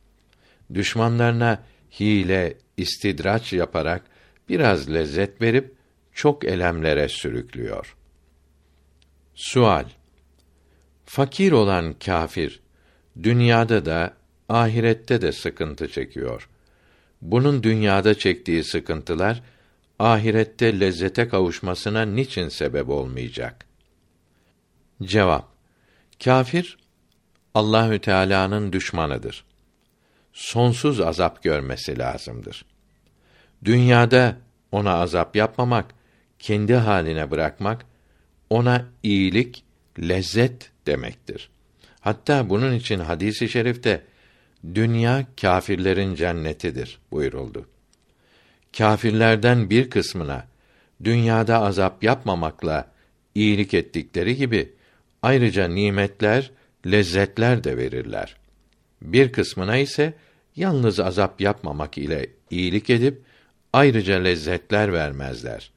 Düşmanlarına 0.73 1.63
hile, 1.99 2.57
istidraç 2.77 3.53
yaparak 3.53 4.03
biraz 4.49 4.93
lezzet 4.93 5.41
verip 5.41 5.78
çok 6.13 6.45
elemlere 6.45 7.09
sürüklüyor. 7.09 7.95
Sual 9.35 9.85
Fakir 11.05 11.51
olan 11.51 11.93
kâfir 11.93 12.59
dünyada 13.23 13.85
da 13.85 14.13
ahirette 14.49 15.21
de 15.21 15.31
sıkıntı 15.31 15.87
çekiyor. 15.87 16.49
Bunun 17.21 17.63
dünyada 17.63 18.17
çektiği 18.17 18.63
sıkıntılar 18.63 19.43
ahirette 19.99 20.79
lezzete 20.79 21.27
kavuşmasına 21.27 22.01
niçin 22.01 22.49
sebep 22.49 22.89
olmayacak? 22.89 23.65
Cevap 25.03 25.49
Kâfir 26.23 26.77
Allahü 27.53 27.99
Teala'nın 27.99 28.73
düşmanıdır. 28.73 29.45
Sonsuz 30.33 31.01
azap 31.01 31.43
görmesi 31.43 31.99
lazımdır. 31.99 32.65
Dünyada 33.65 34.37
ona 34.71 34.93
azap 34.93 35.35
yapmamak, 35.35 35.98
kendi 36.39 36.73
haline 36.73 37.31
bırakmak 37.31 37.85
ona 38.49 38.85
iyilik, 39.03 39.63
lezzet 39.99 40.71
demektir. 40.87 41.49
Hatta 41.99 42.49
bunun 42.49 42.75
için 42.75 42.99
hadisi 42.99 43.49
şerifte 43.49 44.03
dünya 44.75 45.25
kâfirlerin 45.41 46.15
cennetidir 46.15 46.99
buyuruldu. 47.11 47.67
Kâfirlerden 48.77 49.69
bir 49.69 49.89
kısmına 49.89 50.47
dünyada 51.03 51.61
azap 51.61 52.03
yapmamakla 52.03 52.91
iyilik 53.35 53.73
ettikleri 53.73 54.35
gibi 54.35 54.73
ayrıca 55.21 55.67
nimetler, 55.67 56.51
lezzetler 56.85 57.63
de 57.63 57.77
verirler. 57.77 58.35
Bir 59.01 59.31
kısmına 59.31 59.77
ise 59.77 60.13
yalnız 60.55 60.99
azap 60.99 61.41
yapmamak 61.41 61.97
ile 61.97 62.29
iyilik 62.49 62.89
edip 62.89 63.21
ayrıca 63.73 64.15
lezzetler 64.15 64.93
vermezler. 64.93 65.71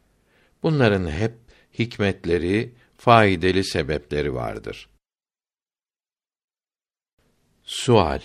Bunların 0.63 1.11
hep 1.11 1.35
hikmetleri, 1.79 2.75
faydalı 2.97 3.65
sebepleri 3.65 4.35
vardır. 4.35 4.89
Sual 7.65 8.21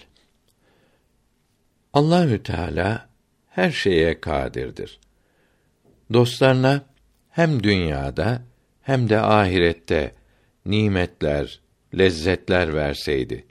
Allahü 1.94 2.44
Teala 2.44 3.10
her 3.50 3.72
şeye 3.72 4.22
kadirdir. 4.22 5.00
Dostlarına 6.14 6.86
hem 7.30 7.64
dünyada 7.64 8.42
hem 8.82 9.10
de 9.10 9.20
ahirette 9.20 10.16
nimetler, 10.66 11.62
lezzetler 11.98 12.74
verseydi 12.74 13.46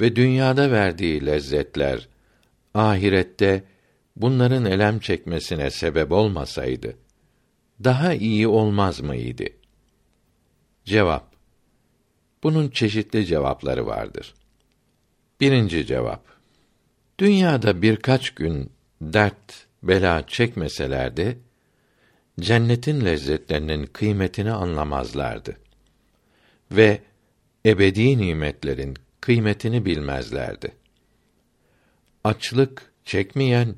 ve 0.00 0.16
dünyada 0.16 0.70
verdiği 0.70 1.26
lezzetler 1.26 2.08
ahirette 2.74 3.64
bunların 4.16 4.64
elem 4.64 4.98
çekmesine 4.98 5.70
sebep 5.70 6.12
olmasaydı 6.12 6.96
daha 7.84 8.14
iyi 8.14 8.48
olmaz 8.48 9.00
mıydı? 9.00 9.44
Cevap 10.84 11.36
Bunun 12.42 12.68
çeşitli 12.68 13.26
cevapları 13.26 13.86
vardır. 13.86 14.34
Birinci 15.40 15.86
cevap 15.86 16.22
Dünyada 17.18 17.82
birkaç 17.82 18.30
gün 18.30 18.70
dert, 19.00 19.66
bela 19.82 20.26
çekmeselerdi, 20.26 21.38
cennetin 22.40 23.04
lezzetlerinin 23.04 23.86
kıymetini 23.86 24.52
anlamazlardı 24.52 25.56
ve 26.72 27.00
ebedi 27.66 28.18
nimetlerin 28.18 28.96
kıymetini 29.20 29.84
bilmezlerdi. 29.84 30.72
Açlık 32.24 32.92
çekmeyen 33.04 33.74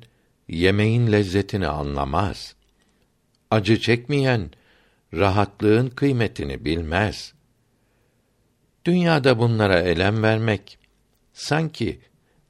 yemeğin 0.47 1.11
lezzetini 1.11 1.67
anlamaz. 1.67 2.55
Acı 3.51 3.79
çekmeyen 3.79 4.51
rahatlığın 5.13 5.87
kıymetini 5.89 6.65
bilmez. 6.65 7.33
Dünyada 8.85 9.39
bunlara 9.39 9.79
elem 9.79 10.23
vermek 10.23 10.77
sanki 11.33 11.99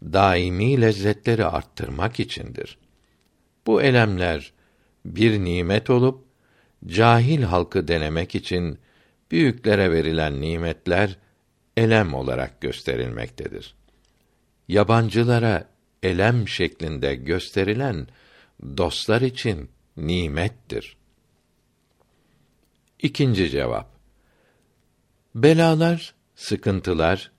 daimi 0.03 0.81
lezzetleri 0.81 1.45
arttırmak 1.45 2.19
içindir. 2.19 2.77
Bu 3.67 3.81
elemler 3.81 4.53
bir 5.05 5.39
nimet 5.39 5.89
olup 5.89 6.25
cahil 6.85 7.43
halkı 7.43 7.87
denemek 7.87 8.35
için 8.35 8.79
büyüklere 9.31 9.91
verilen 9.91 10.41
nimetler 10.41 11.17
elem 11.77 12.13
olarak 12.13 12.61
gösterilmektedir. 12.61 13.75
Yabancılara 14.67 15.69
elem 16.03 16.47
şeklinde 16.47 17.15
gösterilen 17.15 18.07
dostlar 18.77 19.21
için 19.21 19.69
nimettir. 20.07 20.97
İkinci 22.99 23.49
cevap. 23.49 23.89
Belalar, 25.35 26.13
sıkıntılar 26.35 27.31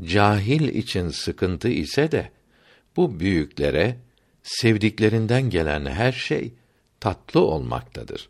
cahil 0.00 0.68
için 0.68 1.08
sıkıntı 1.08 1.68
ise 1.68 2.12
de 2.12 2.30
bu 2.96 3.20
büyüklere 3.20 3.96
sevdiklerinden 4.42 5.50
gelen 5.50 5.86
her 5.86 6.12
şey 6.12 6.54
tatlı 7.00 7.40
olmaktadır. 7.40 8.28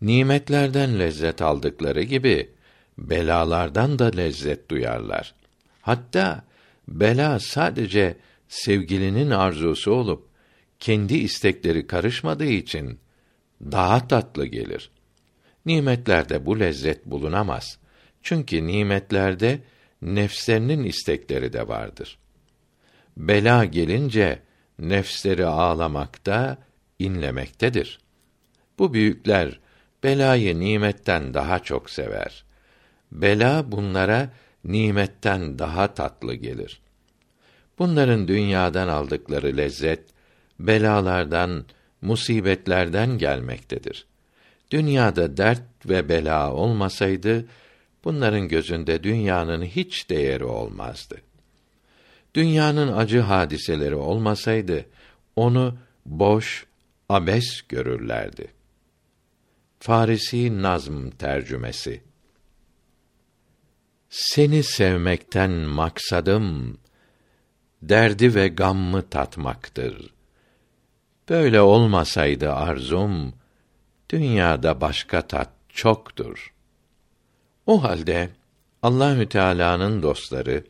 Nimetlerden 0.00 0.98
lezzet 0.98 1.42
aldıkları 1.42 2.02
gibi 2.02 2.50
belalardan 2.98 3.98
da 3.98 4.04
lezzet 4.04 4.70
duyarlar. 4.70 5.34
Hatta 5.82 6.44
bela 6.88 7.38
sadece 7.40 8.16
sevgilinin 8.48 9.30
arzusu 9.30 9.92
olup 9.92 10.28
kendi 10.80 11.14
istekleri 11.14 11.86
karışmadığı 11.86 12.44
için 12.44 12.98
daha 13.62 14.08
tatlı 14.08 14.46
gelir. 14.46 14.90
Nimetlerde 15.66 16.46
bu 16.46 16.60
lezzet 16.60 17.06
bulunamaz. 17.06 17.78
Çünkü 18.22 18.66
nimetlerde 18.66 19.60
nefslerinin 20.02 20.84
istekleri 20.84 21.52
de 21.52 21.68
vardır. 21.68 22.18
Bela 23.16 23.64
gelince 23.64 24.42
nefsleri 24.78 25.46
ağlamakta, 25.46 26.58
inlemektedir. 26.98 28.00
Bu 28.78 28.94
büyükler 28.94 29.60
belayı 30.02 30.60
nimetten 30.60 31.34
daha 31.34 31.58
çok 31.58 31.90
sever. 31.90 32.44
Bela 33.12 33.72
bunlara 33.72 34.30
nimetten 34.64 35.58
daha 35.58 35.94
tatlı 35.94 36.34
gelir. 36.34 36.80
Bunların 37.78 38.28
dünyadan 38.28 38.88
aldıkları 38.88 39.56
lezzet 39.56 40.15
belalardan, 40.58 41.64
musibetlerden 42.02 43.18
gelmektedir. 43.18 44.06
Dünyada 44.70 45.36
dert 45.36 45.62
ve 45.86 46.08
bela 46.08 46.52
olmasaydı 46.52 47.46
bunların 48.04 48.48
gözünde 48.48 49.02
dünyanın 49.02 49.62
hiç 49.62 50.10
değeri 50.10 50.44
olmazdı. 50.44 51.16
Dünyanın 52.34 52.96
acı 52.96 53.20
hadiseleri 53.20 53.94
olmasaydı 53.94 54.86
onu 55.36 55.78
boş, 56.06 56.66
abes 57.08 57.62
görürlerdi. 57.68 58.48
Farisi 59.78 60.62
Nazm 60.62 61.10
tercümesi 61.10 62.02
Seni 64.10 64.62
sevmekten 64.62 65.50
maksadım 65.50 66.78
derdi 67.82 68.34
ve 68.34 68.48
gammı 68.48 69.08
tatmaktır. 69.08 70.15
Böyle 71.28 71.60
olmasaydı 71.60 72.52
arzum, 72.52 73.34
dünyada 74.10 74.80
başka 74.80 75.26
tat 75.26 75.50
çoktur. 75.68 76.52
O 77.66 77.82
halde 77.82 78.30
Allahü 78.82 79.28
Teala'nın 79.28 80.02
dostları 80.02 80.64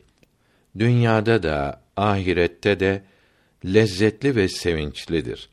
dünyada 0.77 1.43
da 1.43 1.81
ahirette 1.97 2.79
de 2.79 3.03
lezzetli 3.65 4.35
ve 4.35 4.49
sevinçlidir. 4.49 5.49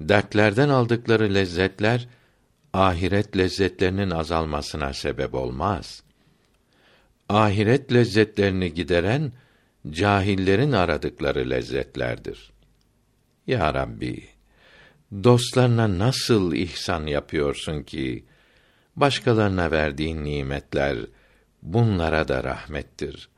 Dertlerden 0.00 0.68
aldıkları 0.68 1.34
lezzetler 1.34 2.08
ahiret 2.72 3.36
lezzetlerinin 3.36 4.10
azalmasına 4.10 4.92
sebep 4.92 5.34
olmaz. 5.34 6.02
Ahiret 7.28 7.92
lezzetlerini 7.92 8.74
gideren 8.74 9.32
cahillerin 9.90 10.72
aradıkları 10.72 11.50
lezzetlerdir. 11.50 12.57
Ya 13.48 13.74
Rabbi, 13.74 14.24
dostlarına 15.12 15.98
nasıl 15.98 16.52
ihsan 16.52 17.06
yapıyorsun 17.06 17.82
ki 17.82 18.24
başkalarına 18.96 19.70
verdiğin 19.70 20.24
nimetler 20.24 20.98
bunlara 21.62 22.28
da 22.28 22.44
rahmettir. 22.44 23.28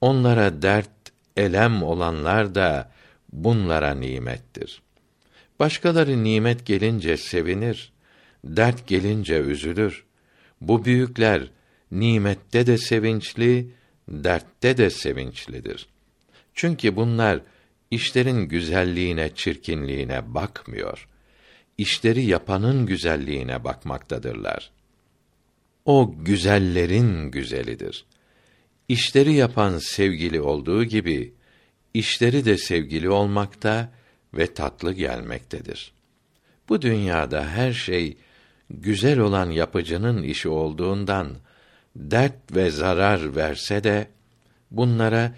Onlara 0.00 0.62
dert, 0.62 0.90
elem 1.36 1.82
olanlar 1.82 2.54
da 2.54 2.92
bunlara 3.32 3.94
nimettir. 3.94 4.82
Başkaları 5.58 6.24
nimet 6.24 6.66
gelince 6.66 7.16
sevinir, 7.16 7.92
dert 8.44 8.86
gelince 8.86 9.40
üzülür. 9.40 10.04
Bu 10.60 10.84
büyükler 10.84 11.50
nimette 11.90 12.66
de 12.66 12.78
sevinçli, 12.78 13.70
dertte 14.08 14.76
de 14.76 14.90
sevinçlidir. 14.90 15.88
Çünkü 16.54 16.96
bunlar 16.96 17.40
işlerin 17.92 18.48
güzelliğine, 18.48 19.34
çirkinliğine 19.34 20.34
bakmıyor. 20.34 21.08
İşleri 21.78 22.24
yapanın 22.24 22.86
güzelliğine 22.86 23.64
bakmaktadırlar. 23.64 24.70
O 25.84 26.14
güzellerin 26.18 27.30
güzelidir. 27.30 28.04
İşleri 28.88 29.32
yapan 29.32 29.78
sevgili 29.78 30.40
olduğu 30.40 30.84
gibi 30.84 31.34
işleri 31.94 32.44
de 32.44 32.58
sevgili 32.58 33.10
olmakta 33.10 33.92
ve 34.34 34.54
tatlı 34.54 34.92
gelmektedir. 34.92 35.92
Bu 36.68 36.82
dünyada 36.82 37.48
her 37.48 37.72
şey 37.72 38.16
güzel 38.70 39.18
olan 39.18 39.50
yapıcının 39.50 40.22
işi 40.22 40.48
olduğundan 40.48 41.36
dert 41.96 42.56
ve 42.56 42.70
zarar 42.70 43.36
verse 43.36 43.84
de 43.84 44.08
bunlara 44.70 45.34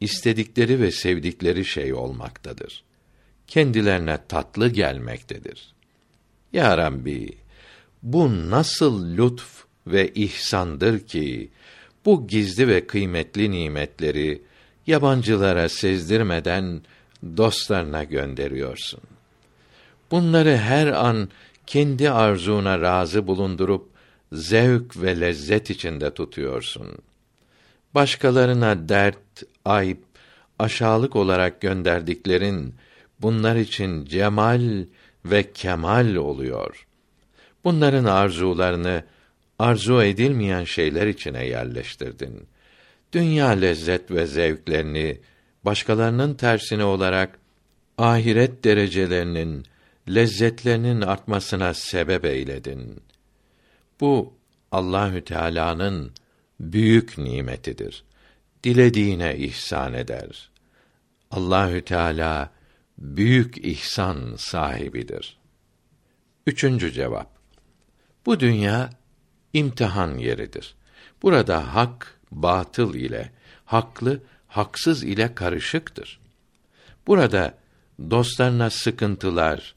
istedikleri 0.00 0.80
ve 0.80 0.90
sevdikleri 0.90 1.64
şey 1.64 1.94
olmaktadır. 1.94 2.84
Kendilerine 3.46 4.18
tatlı 4.28 4.68
gelmektedir. 4.68 5.74
Ya 6.52 6.78
Rabbi, 6.78 7.38
bu 8.02 8.50
nasıl 8.50 9.16
lütf 9.16 9.64
ve 9.86 10.12
ihsandır 10.14 11.00
ki 11.00 11.50
bu 12.04 12.26
gizli 12.26 12.68
ve 12.68 12.86
kıymetli 12.86 13.50
nimetleri 13.50 14.42
yabancılara 14.86 15.68
sezdirmeden 15.68 16.80
dostlarına 17.36 18.04
gönderiyorsun. 18.04 19.00
Bunları 20.10 20.56
her 20.56 20.86
an 20.86 21.28
kendi 21.66 22.10
arzuna 22.10 22.80
razı 22.80 23.26
bulundurup 23.26 23.88
zevk 24.32 25.02
ve 25.02 25.20
lezzet 25.20 25.70
içinde 25.70 26.14
tutuyorsun. 26.14 26.86
Başkalarına 27.94 28.88
dert, 28.88 29.42
ayıp, 29.66 30.04
aşağılık 30.58 31.16
olarak 31.16 31.60
gönderdiklerin 31.60 32.74
bunlar 33.20 33.56
için 33.56 34.04
cemal 34.04 34.84
ve 35.24 35.52
kemal 35.52 36.14
oluyor. 36.14 36.86
Bunların 37.64 38.04
arzularını 38.04 39.04
arzu 39.58 40.02
edilmeyen 40.02 40.64
şeyler 40.64 41.06
içine 41.06 41.46
yerleştirdin. 41.46 42.46
Dünya 43.12 43.48
lezzet 43.48 44.10
ve 44.10 44.26
zevklerini 44.26 45.18
başkalarının 45.64 46.34
tersine 46.34 46.84
olarak 46.84 47.38
ahiret 47.98 48.64
derecelerinin 48.64 49.64
lezzetlerinin 50.08 51.00
artmasına 51.00 51.74
sebep 51.74 52.24
eyledin. 52.24 53.00
Bu 54.00 54.34
Allahü 54.72 55.24
Teala'nın 55.24 56.12
büyük 56.60 57.18
nimetidir. 57.18 58.04
Dilediğine 58.64 59.36
ihsan 59.36 59.94
eder. 59.94 60.50
Allahü 61.30 61.84
Teala 61.84 62.50
büyük 62.98 63.58
ihsan 63.58 64.34
sahibidir. 64.36 65.38
Üçüncü 66.46 66.92
cevap. 66.92 67.36
Bu 68.26 68.40
dünya 68.40 68.90
imtihan 69.52 70.18
yeridir. 70.18 70.74
Burada 71.22 71.74
hak 71.74 72.20
batıl 72.30 72.94
ile, 72.94 73.32
haklı 73.64 74.22
haksız 74.48 75.04
ile 75.04 75.34
karışıktır. 75.34 76.20
Burada 77.06 77.58
dostlarına 78.10 78.70
sıkıntılar, 78.70 79.74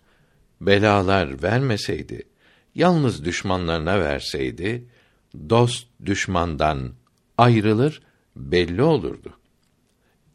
belalar 0.62 1.44
vermeseydi, 1.44 2.24
yalnız 2.76 3.26
düşmanlarına 3.26 4.00
verseydi, 4.00 4.86
dost 5.50 5.88
düşmandan 6.06 6.94
ayrılır, 7.38 8.02
belli 8.40 8.82
olurdu. 8.82 9.34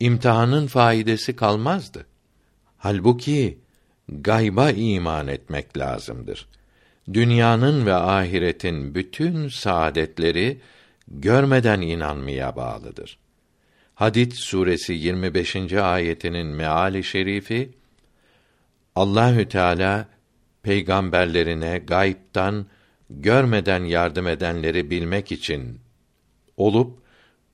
İmtihanın 0.01 0.67
faidesi 0.67 1.37
kalmazdı. 1.37 2.07
Halbuki 2.79 3.59
gayba 4.09 4.71
iman 4.71 5.29
etmek 5.29 5.79
lazımdır. 5.79 6.49
Dünyanın 7.13 7.87
ve 7.87 7.95
ahiretin 7.95 8.95
bütün 8.95 9.49
saadetleri 9.49 10.61
görmeden 11.09 11.81
inanmaya 11.81 12.57
bağlıdır. 12.57 13.19
Hadid 13.95 14.33
suresi 14.33 14.93
25. 14.93 15.73
ayetinin 15.73 16.47
meali 16.47 17.05
şerifi 17.05 17.71
Allahü 18.95 19.49
Teala 19.49 20.09
peygamberlerine 20.63 21.79
gaybtan 21.79 22.67
görmeden 23.11 23.85
yardım 23.85 24.29
edenleri 24.29 24.91
bilmek 24.91 25.33
için 25.33 25.81
olup 26.57 27.04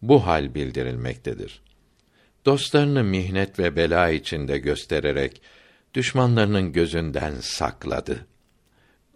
bu 0.02 0.26
hal 0.26 0.54
bildirilmektedir. 0.54 1.62
Dostlarını 2.46 3.04
mihnet 3.04 3.58
ve 3.58 3.76
bela 3.76 4.10
içinde 4.10 4.58
göstererek 4.58 5.42
düşmanlarının 5.94 6.72
gözünden 6.72 7.34
sakladı. 7.40 8.26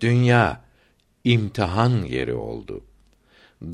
Dünya 0.01 0.65
imtihan 1.25 2.03
yeri 2.03 2.35
oldu. 2.35 2.85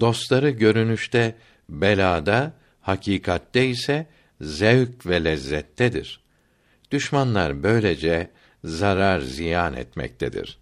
Dostları 0.01 0.51
görünüşte 0.51 1.37
belada, 1.69 2.53
hakikatte 2.81 3.67
ise 3.67 4.07
zevk 4.41 5.07
ve 5.07 5.25
lezzettedir. 5.25 6.21
Düşmanlar 6.91 7.63
böylece 7.63 8.31
zarar 8.65 9.21
ziyan 9.21 9.75
etmektedir. 9.75 10.59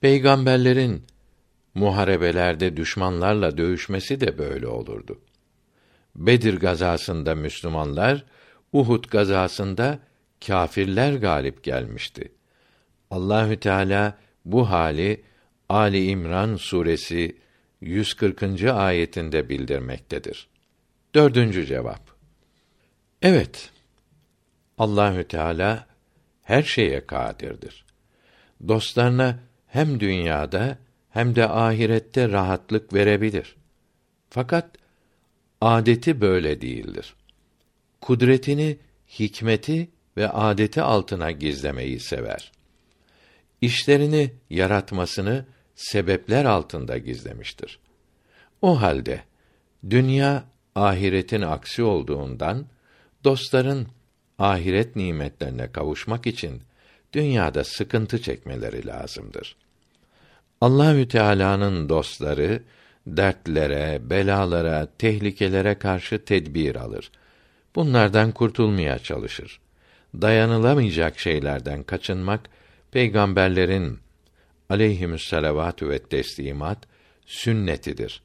Peygamberlerin 0.00 1.06
muharebelerde 1.74 2.76
düşmanlarla 2.76 3.58
dövüşmesi 3.58 4.20
de 4.20 4.38
böyle 4.38 4.66
olurdu. 4.66 5.20
Bedir 6.16 6.60
gazasında 6.60 7.34
Müslümanlar, 7.34 8.24
Uhud 8.72 9.04
gazasında 9.04 9.98
kâfirler 10.46 11.12
galip 11.14 11.62
gelmişti. 11.62 12.32
Allahü 13.10 13.56
Teala 13.56 14.18
bu 14.44 14.70
hali 14.70 15.22
Ali 15.68 16.04
İmran 16.04 16.56
suresi 16.56 17.36
140. 17.80 18.62
ayetinde 18.62 19.48
bildirmektedir. 19.48 20.48
Dördüncü 21.14 21.66
cevap. 21.66 22.10
Evet. 23.22 23.70
Allahü 24.78 25.24
Teala 25.24 25.86
her 26.42 26.62
şeye 26.62 27.06
kadirdir. 27.06 27.84
Dostlarına 28.68 29.38
hem 29.66 30.00
dünyada 30.00 30.78
hem 31.10 31.36
de 31.36 31.48
ahirette 31.48 32.28
rahatlık 32.28 32.94
verebilir. 32.94 33.56
Fakat 34.30 34.70
adeti 35.60 36.20
böyle 36.20 36.60
değildir. 36.60 37.14
Kudretini, 38.00 38.78
hikmeti 39.18 39.88
ve 40.16 40.28
adeti 40.28 40.82
altına 40.82 41.30
gizlemeyi 41.30 42.00
sever. 42.00 42.52
İşlerini 43.60 44.32
yaratmasını 44.50 45.44
sebepler 45.74 46.44
altında 46.44 46.98
gizlemiştir. 46.98 47.78
O 48.62 48.80
halde 48.80 49.24
dünya 49.90 50.44
ahiretin 50.74 51.42
aksi 51.42 51.82
olduğundan 51.82 52.66
dostların 53.24 53.88
ahiret 54.38 54.96
nimetlerine 54.96 55.72
kavuşmak 55.72 56.26
için 56.26 56.62
dünyada 57.12 57.64
sıkıntı 57.64 58.22
çekmeleri 58.22 58.86
lazımdır. 58.86 59.56
Allahü 60.60 61.08
Teala'nın 61.08 61.88
dostları 61.88 62.62
dertlere, 63.06 64.10
belalara, 64.10 64.88
tehlikelere 64.98 65.74
karşı 65.74 66.24
tedbir 66.24 66.76
alır. 66.76 67.10
Bunlardan 67.74 68.32
kurtulmaya 68.32 68.98
çalışır. 68.98 69.60
Dayanılamayacak 70.14 71.18
şeylerden 71.18 71.82
kaçınmak 71.82 72.40
peygamberlerin 72.92 73.98
aleyhimüsselavatü 74.70 75.88
ve 75.88 75.98
teslimat 75.98 76.78
sünnetidir. 77.26 78.22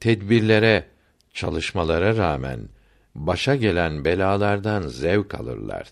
Tedbirlere, 0.00 0.84
çalışmalara 1.34 2.16
rağmen 2.16 2.68
başa 3.14 3.56
gelen 3.56 4.04
belalardan 4.04 4.82
zevk 4.82 5.34
alırlar. 5.34 5.88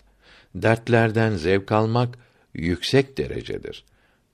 Dertlerden 0.55 1.31
zevk 1.31 1.71
almak 1.71 2.17
yüksek 2.53 3.17
derecedir. 3.17 3.83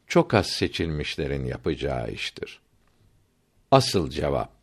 Çok 0.07 0.33
az 0.33 0.47
seçilmişlerin 0.47 1.45
yapacağı 1.45 2.11
iştir. 2.11 2.59
Asıl 3.71 4.09
cevap 4.09 4.57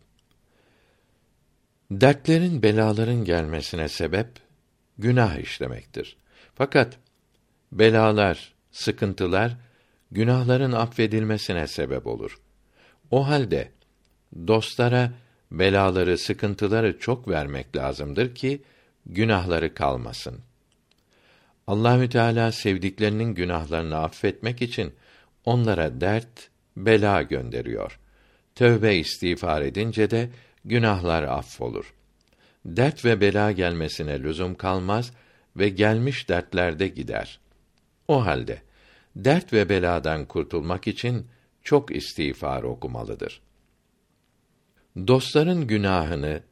Dertlerin, 1.90 2.62
belaların 2.62 3.24
gelmesine 3.24 3.88
sebep 3.88 4.28
günah 4.98 5.36
işlemektir. 5.38 6.16
Fakat 6.54 6.98
belalar, 7.72 8.54
sıkıntılar 8.72 9.56
günahların 10.10 10.72
affedilmesine 10.72 11.66
sebep 11.66 12.06
olur. 12.06 12.40
O 13.10 13.28
halde 13.28 13.70
dostlara 14.46 15.12
belaları, 15.50 16.18
sıkıntıları 16.18 16.98
çok 16.98 17.28
vermek 17.28 17.76
lazımdır 17.76 18.34
ki 18.34 18.62
günahları 19.06 19.74
kalmasın. 19.74 20.38
Allahü 21.66 22.08
Teala 22.08 22.52
sevdiklerinin 22.52 23.34
günahlarını 23.34 23.96
affetmek 23.98 24.62
için 24.62 24.92
onlara 25.44 26.00
dert, 26.00 26.50
bela 26.76 27.22
gönderiyor. 27.22 27.98
Tövbe 28.54 28.94
istiğfar 28.94 29.62
edince 29.62 30.10
de 30.10 30.30
günahlar 30.64 31.22
affolur. 31.22 31.94
Dert 32.66 33.04
ve 33.04 33.20
bela 33.20 33.52
gelmesine 33.52 34.22
lüzum 34.22 34.54
kalmaz 34.54 35.12
ve 35.56 35.68
gelmiş 35.68 36.28
dertlerde 36.28 36.88
gider. 36.88 37.40
O 38.08 38.26
halde 38.26 38.62
dert 39.16 39.52
ve 39.52 39.68
beladan 39.68 40.24
kurtulmak 40.24 40.86
için 40.86 41.26
çok 41.62 41.96
istiğfar 41.96 42.62
okumalıdır. 42.62 43.40
Dostların 44.96 45.66
günahını 45.66 46.42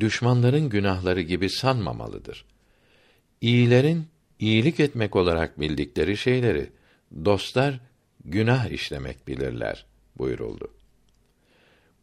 düşmanların 0.00 0.68
günahları 0.68 1.20
gibi 1.20 1.50
sanmamalıdır. 1.50 2.44
İyilerin 3.40 4.06
iyilik 4.38 4.80
etmek 4.80 5.16
olarak 5.16 5.60
bildikleri 5.60 6.16
şeyleri 6.16 6.70
dostlar 7.24 7.80
günah 8.24 8.66
işlemek 8.66 9.28
bilirler 9.28 9.86
buyuruldu. 10.18 10.74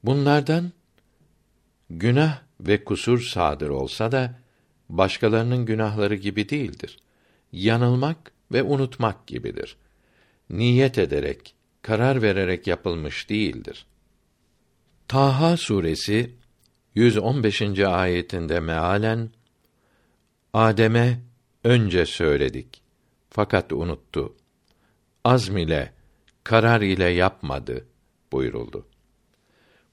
Bunlardan 0.04 0.72
günah 1.90 2.42
ve 2.60 2.84
kusur 2.84 3.22
sadır 3.22 3.70
olsa 3.70 4.12
da 4.12 4.40
başkalarının 4.90 5.66
günahları 5.66 6.16
gibi 6.16 6.50
değildir. 6.50 7.00
Yanılmak 7.52 8.32
ve 8.52 8.64
unutmak 8.64 9.28
gibidir. 9.28 9.78
Niyet 10.50 10.98
ederek, 10.98 11.56
karar 11.82 12.22
vererek 12.22 12.68
yapılmış 12.68 13.30
değildir. 13.30 13.86
Taha 15.08 15.58
suresi 15.58 16.36
115. 16.96 17.80
ayetinde 17.80 18.60
mealen 18.60 19.30
Adem'e 20.54 21.20
önce 21.64 22.06
söyledik 22.06 22.82
fakat 23.30 23.74
unuttu. 23.74 24.36
Azm 25.24 25.58
ile, 25.58 25.94
karar 26.48 26.82
ile 26.82 27.10
yapmadı 27.10 27.86
buyuruldu. 28.32 28.86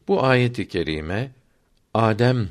Bu 0.09 0.25
ayeti 0.25 0.69
kerime 0.69 1.33
Adem 1.95 2.49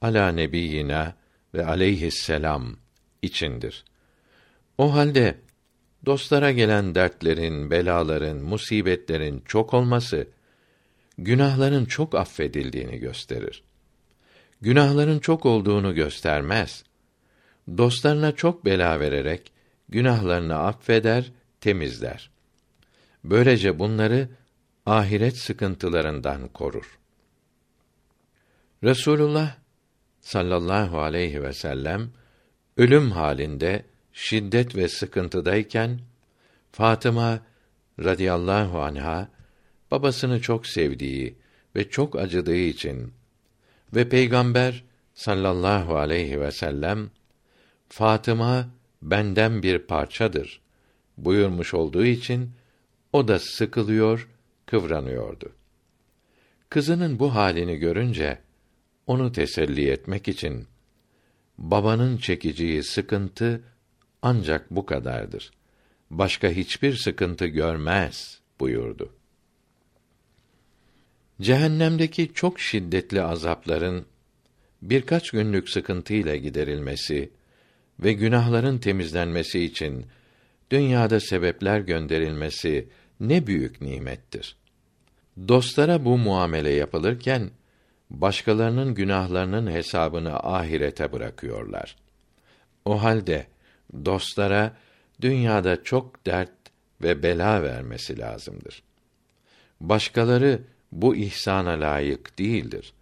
ala 0.00 0.32
nebiyina 0.32 1.14
ve 1.54 1.66
aleyhisselam 1.66 2.76
içindir. 3.22 3.84
O 4.78 4.94
halde 4.94 5.38
dostlara 6.06 6.50
gelen 6.50 6.94
dertlerin, 6.94 7.70
belaların, 7.70 8.36
musibetlerin 8.36 9.42
çok 9.46 9.74
olması 9.74 10.28
günahların 11.18 11.84
çok 11.84 12.14
affedildiğini 12.14 12.98
gösterir. 12.98 13.62
Günahların 14.60 15.18
çok 15.18 15.46
olduğunu 15.46 15.94
göstermez. 15.94 16.84
Dostlarına 17.78 18.32
çok 18.32 18.64
bela 18.64 19.00
vererek 19.00 19.52
günahlarını 19.88 20.58
affeder, 20.58 21.32
temizler. 21.60 22.30
Böylece 23.24 23.78
bunları 23.78 24.28
ahiret 24.86 25.36
sıkıntılarından 25.36 26.48
korur. 26.48 26.98
Resulullah 28.84 29.56
sallallahu 30.20 31.00
aleyhi 31.00 31.42
ve 31.42 31.52
sellem 31.52 32.10
ölüm 32.76 33.10
halinde 33.10 33.84
şiddet 34.12 34.76
ve 34.76 34.88
sıkıntıdayken 34.88 36.00
Fatıma 36.72 37.40
radıyallahu 37.98 38.80
anha 38.80 39.28
babasını 39.90 40.40
çok 40.40 40.66
sevdiği 40.66 41.34
ve 41.76 41.90
çok 41.90 42.16
acıdığı 42.16 42.56
için 42.56 43.12
ve 43.94 44.08
peygamber 44.08 44.84
sallallahu 45.14 45.96
aleyhi 45.96 46.40
ve 46.40 46.52
sellem 46.52 47.10
Fatıma 47.88 48.68
benden 49.02 49.62
bir 49.62 49.78
parçadır 49.78 50.60
buyurmuş 51.16 51.74
olduğu 51.74 52.04
için 52.04 52.50
o 53.12 53.28
da 53.28 53.38
sıkılıyor, 53.38 54.28
kıvranıyordu. 54.66 55.52
Kızının 56.68 57.18
bu 57.18 57.34
halini 57.34 57.76
görünce 57.76 58.38
onu 59.06 59.32
teselli 59.32 59.90
etmek 59.90 60.28
için 60.28 60.66
babanın 61.58 62.16
çekeceği 62.16 62.82
sıkıntı 62.82 63.62
ancak 64.22 64.70
bu 64.70 64.86
kadardır. 64.86 65.50
Başka 66.10 66.48
hiçbir 66.48 66.96
sıkıntı 66.96 67.46
görmez 67.46 68.40
buyurdu. 68.60 69.12
Cehennemdeki 71.40 72.30
çok 72.34 72.60
şiddetli 72.60 73.22
azapların 73.22 74.06
birkaç 74.82 75.30
günlük 75.30 75.70
sıkıntıyla 75.70 76.36
giderilmesi 76.36 77.30
ve 78.00 78.12
günahların 78.12 78.78
temizlenmesi 78.78 79.60
için 79.60 80.06
dünyada 80.70 81.20
sebepler 81.20 81.80
gönderilmesi 81.80 82.88
ne 83.20 83.46
büyük 83.46 83.80
nimettir. 83.80 84.56
Dostlara 85.48 86.04
bu 86.04 86.18
muamele 86.18 86.70
yapılırken 86.70 87.50
başkalarının 88.10 88.94
günahlarının 88.94 89.70
hesabını 89.70 90.36
ahirete 90.36 91.12
bırakıyorlar. 91.12 91.96
O 92.84 93.02
halde 93.02 93.46
dostlara 94.04 94.76
dünyada 95.20 95.84
çok 95.84 96.26
dert 96.26 96.50
ve 97.02 97.22
bela 97.22 97.62
vermesi 97.62 98.18
lazımdır. 98.18 98.82
Başkaları 99.80 100.62
bu 100.92 101.16
ihsana 101.16 101.70
layık 101.70 102.38
değildir. 102.38 102.92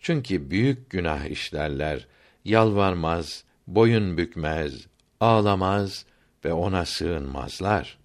Çünkü 0.00 0.50
büyük 0.50 0.90
günah 0.90 1.24
işlerler, 1.24 2.06
yalvarmaz, 2.44 3.44
boyun 3.66 4.18
bükmez, 4.18 4.86
ağlamaz 5.20 6.04
ve 6.44 6.52
ona 6.52 6.84
sığınmazlar. 6.84 7.98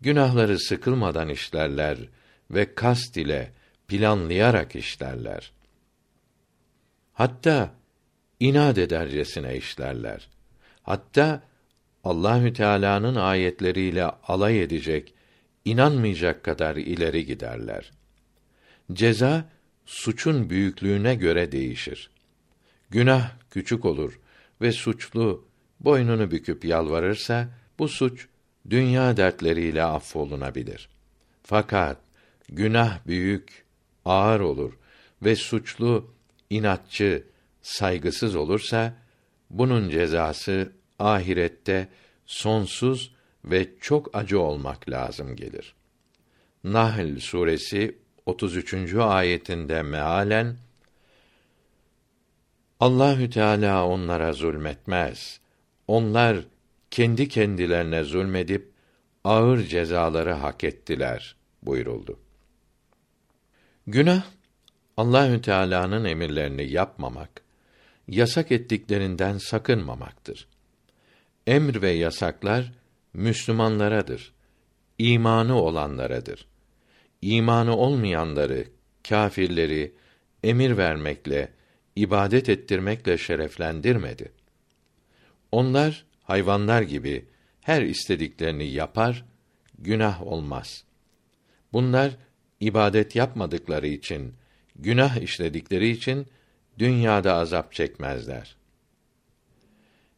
Günahları 0.00 0.58
sıkılmadan 0.58 1.28
işlerler 1.28 1.98
ve 2.50 2.74
kast 2.74 3.16
ile 3.16 3.52
planlayarak 3.88 4.76
işlerler. 4.76 5.52
Hatta 7.12 7.74
inat 8.40 8.78
edercesine 8.78 9.56
işlerler. 9.56 10.28
Hatta 10.82 11.42
Allahü 12.04 12.52
Teala'nın 12.52 13.16
ayetleriyle 13.16 14.04
alay 14.04 14.62
edecek, 14.62 15.14
inanmayacak 15.64 16.44
kadar 16.44 16.76
ileri 16.76 17.26
giderler. 17.26 17.92
Ceza 18.92 19.44
suçun 19.86 20.50
büyüklüğüne 20.50 21.14
göre 21.14 21.52
değişir. 21.52 22.10
Günah 22.90 23.30
küçük 23.50 23.84
olur 23.84 24.20
ve 24.60 24.72
suçlu 24.72 25.48
boynunu 25.80 26.30
büküp 26.30 26.64
yalvarırsa 26.64 27.48
bu 27.78 27.88
suç 27.88 28.28
dünya 28.70 29.16
dertleriyle 29.16 29.82
affolunabilir. 29.82 30.88
Fakat 31.42 31.96
günah 32.48 33.06
büyük, 33.06 33.64
ağır 34.04 34.40
olur 34.40 34.72
ve 35.22 35.36
suçlu 35.36 36.10
inatçı, 36.50 37.26
saygısız 37.62 38.36
olursa 38.36 38.94
bunun 39.50 39.90
cezası 39.90 40.72
ahirette 40.98 41.88
sonsuz 42.26 43.14
ve 43.44 43.68
çok 43.80 44.16
acı 44.16 44.40
olmak 44.40 44.90
lazım 44.90 45.36
gelir. 45.36 45.74
Nahl 46.64 47.18
suresi 47.18 47.98
33. 48.26 48.94
ayetinde 48.94 49.82
mealen 49.82 50.56
Allahü 52.80 53.30
Teala 53.30 53.86
onlara 53.86 54.32
zulmetmez. 54.32 55.40
Onlar 55.86 56.36
kendi 56.90 57.28
kendilerine 57.28 58.04
zulmedip 58.04 58.72
ağır 59.24 59.62
cezaları 59.62 60.32
hak 60.32 60.64
ettiler 60.64 61.36
buyuruldu. 61.62 62.18
Günah 63.86 64.22
Allahü 64.96 65.42
Teala'nın 65.42 66.04
emirlerini 66.04 66.70
yapmamak, 66.70 67.42
yasak 68.08 68.52
ettiklerinden 68.52 69.38
sakınmamaktır. 69.38 70.48
Emr 71.46 71.82
ve 71.82 71.90
yasaklar 71.90 72.72
Müslümanlaradır. 73.12 74.32
İmanı 74.98 75.62
olanlaradır. 75.62 76.46
İmanı 77.22 77.76
olmayanları, 77.76 78.64
kâfirleri 79.08 79.94
emir 80.44 80.76
vermekle, 80.76 81.52
ibadet 81.96 82.48
ettirmekle 82.48 83.18
şereflendirmedi. 83.18 84.32
Onlar 85.52 86.04
hayvanlar 86.30 86.82
gibi 86.82 87.24
her 87.60 87.82
istediklerini 87.82 88.66
yapar, 88.66 89.24
günah 89.78 90.22
olmaz. 90.22 90.84
Bunlar 91.72 92.16
ibadet 92.60 93.16
yapmadıkları 93.16 93.86
için, 93.86 94.34
günah 94.76 95.16
işledikleri 95.16 95.88
için 95.88 96.26
dünyada 96.78 97.34
azap 97.34 97.72
çekmezler. 97.72 98.56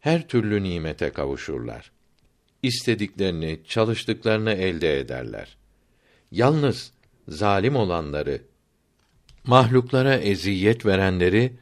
Her 0.00 0.28
türlü 0.28 0.62
nimete 0.62 1.10
kavuşurlar. 1.10 1.92
İstediklerini, 2.62 3.60
çalıştıklarını 3.68 4.52
elde 4.52 4.98
ederler. 4.98 5.56
Yalnız 6.30 6.92
zalim 7.28 7.76
olanları, 7.76 8.42
mahluklara 9.44 10.14
eziyet 10.16 10.86
verenleri 10.86 11.52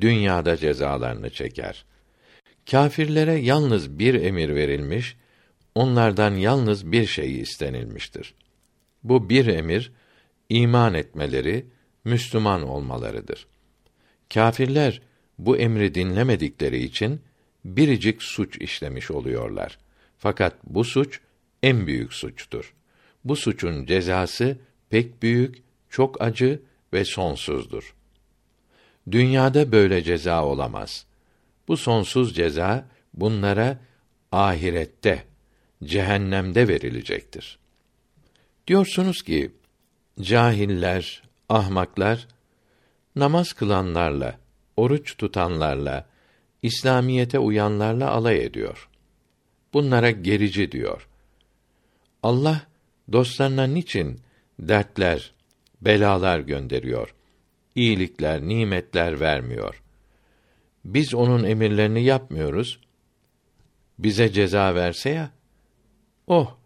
dünyada 0.00 0.56
cezalarını 0.56 1.30
çeker. 1.30 1.84
Kâfirlere 2.70 3.34
yalnız 3.34 3.98
bir 3.98 4.14
emir 4.14 4.54
verilmiş, 4.54 5.16
onlardan 5.74 6.34
yalnız 6.34 6.92
bir 6.92 7.06
şey 7.06 7.40
istenilmiştir. 7.40 8.34
Bu 9.02 9.30
bir 9.30 9.46
emir 9.46 9.92
iman 10.48 10.94
etmeleri, 10.94 11.66
Müslüman 12.04 12.62
olmalarıdır. 12.62 13.46
Kâfirler 14.34 15.02
bu 15.38 15.56
emri 15.56 15.94
dinlemedikleri 15.94 16.82
için 16.82 17.20
biricik 17.64 18.22
suç 18.22 18.56
işlemiş 18.56 19.10
oluyorlar. 19.10 19.78
Fakat 20.18 20.54
bu 20.64 20.84
suç 20.84 21.20
en 21.62 21.86
büyük 21.86 22.12
suçtur. 22.12 22.74
Bu 23.24 23.36
suçun 23.36 23.86
cezası 23.86 24.58
pek 24.90 25.22
büyük, 25.22 25.62
çok 25.88 26.22
acı 26.22 26.62
ve 26.92 27.04
sonsuzdur. 27.04 27.94
Dünyada 29.10 29.72
böyle 29.72 30.02
ceza 30.02 30.44
olamaz. 30.44 31.09
Bu 31.70 31.76
sonsuz 31.76 32.34
ceza 32.34 32.88
bunlara 33.14 33.78
ahirette, 34.32 35.24
cehennemde 35.84 36.68
verilecektir. 36.68 37.58
Diyorsunuz 38.66 39.22
ki 39.22 39.50
cahiller, 40.20 41.22
ahmaklar 41.48 42.28
namaz 43.16 43.52
kılanlarla, 43.52 44.38
oruç 44.76 45.16
tutanlarla, 45.16 46.08
İslamiyete 46.62 47.38
uyanlarla 47.38 48.10
alay 48.10 48.44
ediyor. 48.44 48.88
Bunlara 49.72 50.10
gerici 50.10 50.72
diyor. 50.72 51.08
Allah 52.22 52.62
dostlarına 53.12 53.64
niçin 53.64 54.20
dertler, 54.58 55.32
belalar 55.80 56.40
gönderiyor? 56.40 57.14
iyilikler, 57.74 58.42
nimetler 58.42 59.20
vermiyor. 59.20 59.82
Biz 60.84 61.14
onun 61.14 61.44
emirlerini 61.44 62.04
yapmıyoruz. 62.04 62.80
Bize 63.98 64.32
ceza 64.32 64.74
verse 64.74 65.10
ya, 65.10 65.30
oh, 66.26 66.56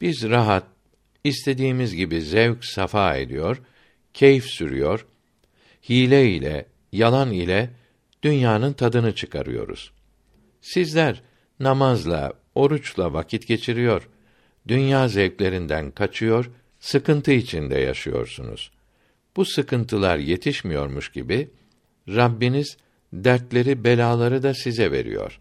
biz 0.00 0.30
rahat, 0.30 0.64
istediğimiz 1.24 1.94
gibi 1.94 2.22
zevk 2.22 2.64
safa 2.64 3.16
ediyor, 3.16 3.62
keyif 4.14 4.44
sürüyor, 4.44 5.06
hile 5.88 6.30
ile, 6.30 6.66
yalan 6.92 7.30
ile 7.30 7.70
dünyanın 8.22 8.72
tadını 8.72 9.14
çıkarıyoruz. 9.14 9.92
Sizler 10.60 11.22
namazla, 11.60 12.32
oruçla 12.54 13.12
vakit 13.12 13.46
geçiriyor, 13.46 14.08
dünya 14.68 15.08
zevklerinden 15.08 15.90
kaçıyor, 15.90 16.50
sıkıntı 16.80 17.32
içinde 17.32 17.78
yaşıyorsunuz. 17.78 18.70
Bu 19.36 19.44
sıkıntılar 19.44 20.18
yetişmiyormuş 20.18 21.12
gibi 21.12 21.50
Rabbiniz 22.08 22.76
dertleri, 23.12 23.84
belaları 23.84 24.42
da 24.42 24.54
size 24.54 24.92
veriyor. 24.92 25.40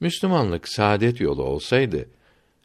Müslümanlık 0.00 0.68
saadet 0.68 1.20
yolu 1.20 1.42
olsaydı 1.42 2.08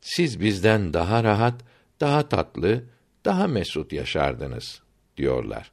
siz 0.01 0.39
bizden 0.41 0.93
daha 0.93 1.23
rahat, 1.23 1.61
daha 1.99 2.29
tatlı, 2.29 2.83
daha 3.25 3.47
mesut 3.47 3.93
yaşardınız 3.93 4.81
diyorlar. 5.17 5.71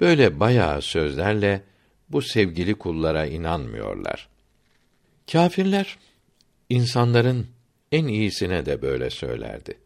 Böyle 0.00 0.40
bayağı 0.40 0.82
sözlerle 0.82 1.62
bu 2.08 2.22
sevgili 2.22 2.74
kullara 2.74 3.26
inanmıyorlar. 3.26 4.28
Kâfirler 5.32 5.98
insanların 6.68 7.46
en 7.92 8.06
iyisine 8.06 8.66
de 8.66 8.82
böyle 8.82 9.10
söylerdi. 9.10 9.78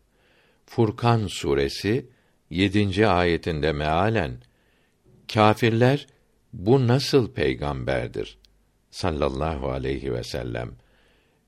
Furkan 0.66 1.26
suresi 1.26 2.06
7. 2.50 3.06
ayetinde 3.08 3.72
mealen 3.72 4.38
kâfirler 5.32 6.06
bu 6.52 6.86
nasıl 6.86 7.32
peygamberdir? 7.32 8.38
Sallallahu 8.90 9.70
aleyhi 9.70 10.14
ve 10.14 10.24
sellem. 10.24 10.70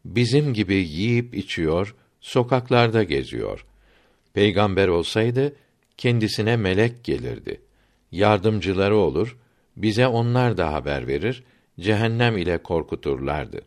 Bizim 0.05 0.55
gibi 0.55 0.75
yiyip 0.75 1.35
içiyor 1.35 1.95
sokaklarda 2.21 3.03
geziyor. 3.03 3.67
Peygamber 4.35 4.89
olsaydı 4.89 5.57
kendisine 5.97 6.57
melek 6.57 7.05
gelirdi. 7.05 7.61
Yardımcıları 8.13 8.97
olur 8.97 9.37
bize 9.77 10.07
onlar 10.07 10.57
da 10.57 10.73
haber 10.73 11.07
verir 11.07 11.45
cehennem 11.81 12.37
ile 12.37 12.59
korkuturlardı. 12.59 13.61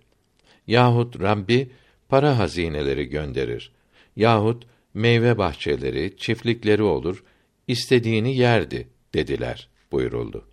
Yahut 0.68 1.22
Rabbi 1.22 1.72
para 2.10 2.40
hazineleri 2.40 3.06
gönderir. 3.06 3.72
Yahut 4.16 4.68
meyve 4.94 5.38
bahçeleri, 5.38 6.18
çiftlikleri 6.18 6.84
olur, 6.84 7.24
istediğini 7.68 8.38
yerdi 8.38 8.88
dediler 9.14 9.70
buyuruldu. 9.92 10.46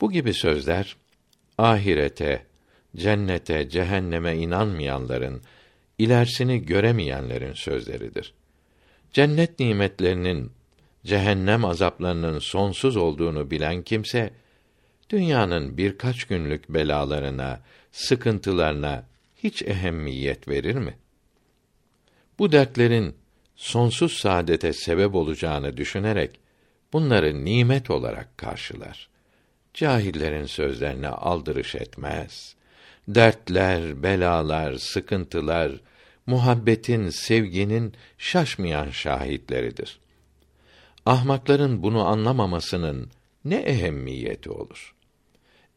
Bu 0.00 0.12
gibi 0.12 0.34
sözler 0.34 0.96
ahirete, 1.58 2.46
cennete, 2.96 3.68
cehenneme 3.68 4.36
inanmayanların, 4.36 5.42
ilerisini 5.98 6.66
göremeyenlerin 6.66 7.52
sözleridir. 7.52 8.34
Cennet 9.12 9.58
nimetlerinin, 9.58 10.52
cehennem 11.04 11.64
azaplarının 11.64 12.38
sonsuz 12.38 12.96
olduğunu 12.96 13.50
bilen 13.50 13.82
kimse, 13.82 14.30
dünyanın 15.10 15.76
birkaç 15.76 16.24
günlük 16.24 16.68
belalarına, 16.68 17.60
sıkıntılarına 17.92 19.06
hiç 19.36 19.62
ehemmiyet 19.62 20.48
verir 20.48 20.74
mi? 20.74 20.94
Bu 22.38 22.52
dertlerin 22.52 23.14
sonsuz 23.56 24.12
saadete 24.12 24.72
sebep 24.72 25.14
olacağını 25.14 25.76
düşünerek 25.76 26.40
bunları 26.92 27.44
nimet 27.44 27.90
olarak 27.90 28.38
karşılar. 28.38 29.13
Cahillerin 29.74 30.46
sözlerine 30.46 31.08
aldırış 31.08 31.74
etmez. 31.74 32.56
Dertler, 33.08 34.02
belalar, 34.02 34.74
sıkıntılar 34.74 35.72
muhabbetin, 36.26 37.08
sevginin 37.08 37.92
şaşmayan 38.18 38.90
şahitleridir. 38.90 39.98
Ahmakların 41.06 41.82
bunu 41.82 42.06
anlamamasının 42.06 43.10
ne 43.44 43.56
ehemmiyeti 43.56 44.50
olur? 44.50 44.94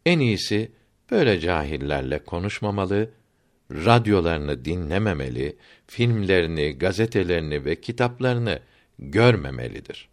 En 0.06 0.20
iyisi 0.20 0.72
böyle 1.12 1.40
cahillerle 1.40 2.20
konuşmamalı, 2.20 3.10
radyolarını 3.72 4.66
dinlememeli, 4.66 5.56
filmlerini, 5.88 6.78
gazetelerini 6.78 7.66
ve 7.66 7.82
kitaplarını 7.82 8.60
görmemelidir. 9.00 10.10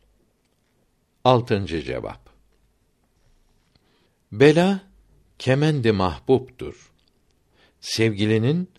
Altıncı 1.24 1.82
cevap. 1.82 2.23
Bela 4.40 4.80
kemendi 5.38 5.92
mahbubtur. 5.92 6.90
Sevgilinin 7.80 8.70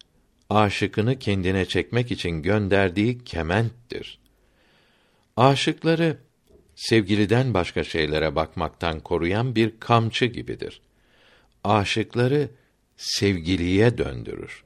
aşıkını 0.49 1.19
kendine 1.19 1.65
çekmek 1.65 2.11
için 2.11 2.29
gönderdiği 2.41 3.23
kementtir. 3.23 4.19
Aşıkları 5.37 6.17
sevgiliden 6.75 7.53
başka 7.53 7.83
şeylere 7.83 8.35
bakmaktan 8.35 8.99
koruyan 8.99 9.55
bir 9.55 9.79
kamçı 9.79 10.25
gibidir. 10.25 10.81
Aşıkları 11.63 12.49
sevgiliye 12.97 13.97
döndürür. 13.97 14.63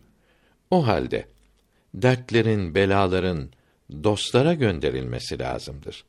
O 0.71 0.87
halde 0.87 1.25
dertlerin, 1.93 2.75
belaların 2.75 3.49
dostlara 4.03 4.53
gönderilmesi 4.53 5.39
lazımdır. 5.39 6.05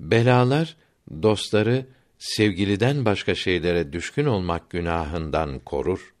Belalar 0.00 0.76
dostları 1.22 1.86
sevgiliden 2.18 3.04
başka 3.04 3.34
şeylere 3.34 3.92
düşkün 3.92 4.24
olmak 4.24 4.70
günahından 4.70 5.58
korur. 5.58 6.14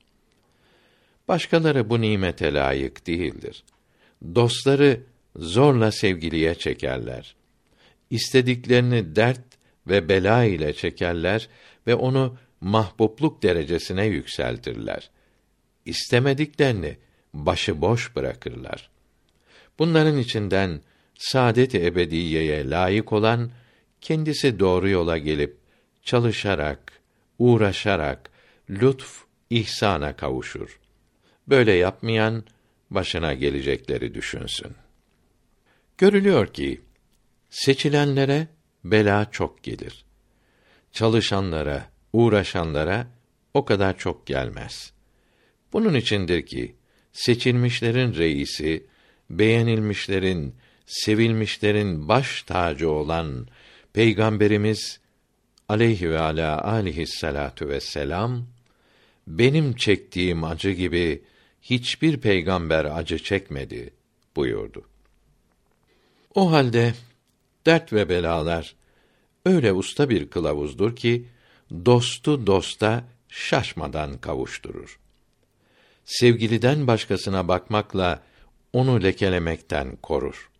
Başkaları 1.28 1.90
bu 1.90 2.00
nimete 2.00 2.54
layık 2.54 3.06
değildir. 3.06 3.64
Dostları 4.34 5.00
zorla 5.36 5.92
sevgiliye 5.92 6.54
çekerler. 6.54 7.34
İstediklerini 8.10 9.16
dert 9.16 9.40
ve 9.86 10.08
bela 10.08 10.44
ile 10.44 10.72
çekerler 10.72 11.48
ve 11.86 11.94
onu 11.94 12.36
mahbubluk 12.60 13.42
derecesine 13.42 14.06
yükseltirler. 14.06 15.10
İstemediklerini 15.84 16.96
başıboş 17.34 18.16
bırakırlar. 18.16 18.90
Bunların 19.78 20.18
içinden 20.18 20.80
saadet-i 21.18 21.86
ebediyeye 21.86 22.70
layık 22.70 23.12
olan 23.12 23.50
kendisi 24.00 24.58
doğru 24.58 24.88
yola 24.88 25.18
gelip 25.18 25.56
çalışarak, 26.08 26.92
uğraşarak 27.38 28.30
lütf 28.70 29.24
ihsana 29.50 30.16
kavuşur. 30.16 30.80
Böyle 31.48 31.72
yapmayan 31.72 32.44
başına 32.90 33.34
gelecekleri 33.34 34.14
düşünsün. 34.14 34.72
Görülüyor 35.98 36.46
ki 36.52 36.80
seçilenlere 37.50 38.48
bela 38.84 39.30
çok 39.30 39.62
gelir. 39.62 40.04
Çalışanlara, 40.92 41.90
uğraşanlara 42.12 43.06
o 43.54 43.64
kadar 43.64 43.98
çok 43.98 44.26
gelmez. 44.26 44.92
Bunun 45.72 45.94
içindir 45.94 46.46
ki 46.46 46.76
seçilmişlerin 47.12 48.14
reisi, 48.14 48.86
beğenilmişlerin, 49.30 50.54
sevilmişlerin 50.86 52.08
baş 52.08 52.42
tacı 52.42 52.90
olan 52.90 53.48
Peygamberimiz 53.92 55.00
aleyhi 55.68 56.10
ve 56.10 56.18
ala 56.18 56.64
alihi 56.64 57.06
salatu 57.06 57.68
vesselam 57.68 58.46
benim 59.26 59.74
çektiğim 59.74 60.44
acı 60.44 60.70
gibi 60.70 61.22
hiçbir 61.62 62.20
peygamber 62.20 62.84
acı 62.84 63.18
çekmedi 63.18 63.90
buyurdu. 64.36 64.84
O 66.34 66.52
halde 66.52 66.94
dert 67.66 67.92
ve 67.92 68.08
belalar 68.08 68.74
öyle 69.44 69.72
usta 69.72 70.10
bir 70.10 70.30
kılavuzdur 70.30 70.96
ki 70.96 71.24
dostu 71.84 72.46
dosta 72.46 73.04
şaşmadan 73.28 74.18
kavuşturur. 74.18 74.98
Sevgiliden 76.04 76.86
başkasına 76.86 77.48
bakmakla 77.48 78.22
onu 78.72 79.02
lekelemekten 79.02 79.96
korur. 79.96 80.50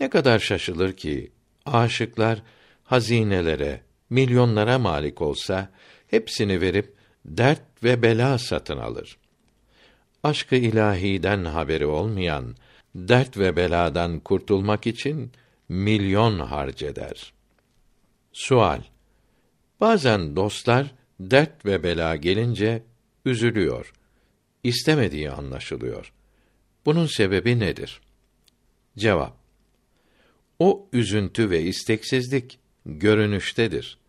Ne 0.00 0.10
kadar 0.10 0.38
şaşılır 0.38 0.92
ki 0.92 1.32
aşıklar 1.66 2.42
hazinelere, 2.84 3.80
milyonlara 4.10 4.78
malik 4.78 5.22
olsa 5.22 5.70
hepsini 6.06 6.60
verip 6.60 6.94
dert 7.24 7.84
ve 7.84 8.02
bela 8.02 8.38
satın 8.38 8.78
alır. 8.78 9.18
Aşkı 10.22 10.56
ilahiden 10.56 11.44
haberi 11.44 11.86
olmayan 11.86 12.56
dert 12.94 13.38
ve 13.38 13.56
beladan 13.56 14.20
kurtulmak 14.20 14.86
için 14.86 15.32
milyon 15.68 16.38
harceder. 16.38 17.32
Sual 18.32 18.80
Bazen 19.80 20.36
dostlar 20.36 20.94
dert 21.20 21.66
ve 21.66 21.82
bela 21.82 22.16
gelince 22.16 22.82
üzülüyor. 23.24 23.92
İstemediği 24.64 25.30
anlaşılıyor. 25.30 26.12
Bunun 26.86 27.06
sebebi 27.06 27.58
nedir? 27.58 28.00
Cevap 28.98 29.36
O 30.58 30.88
üzüntü 30.92 31.50
ve 31.50 31.62
isteksizlik 31.62 32.58
görünüştedir. 32.86 33.99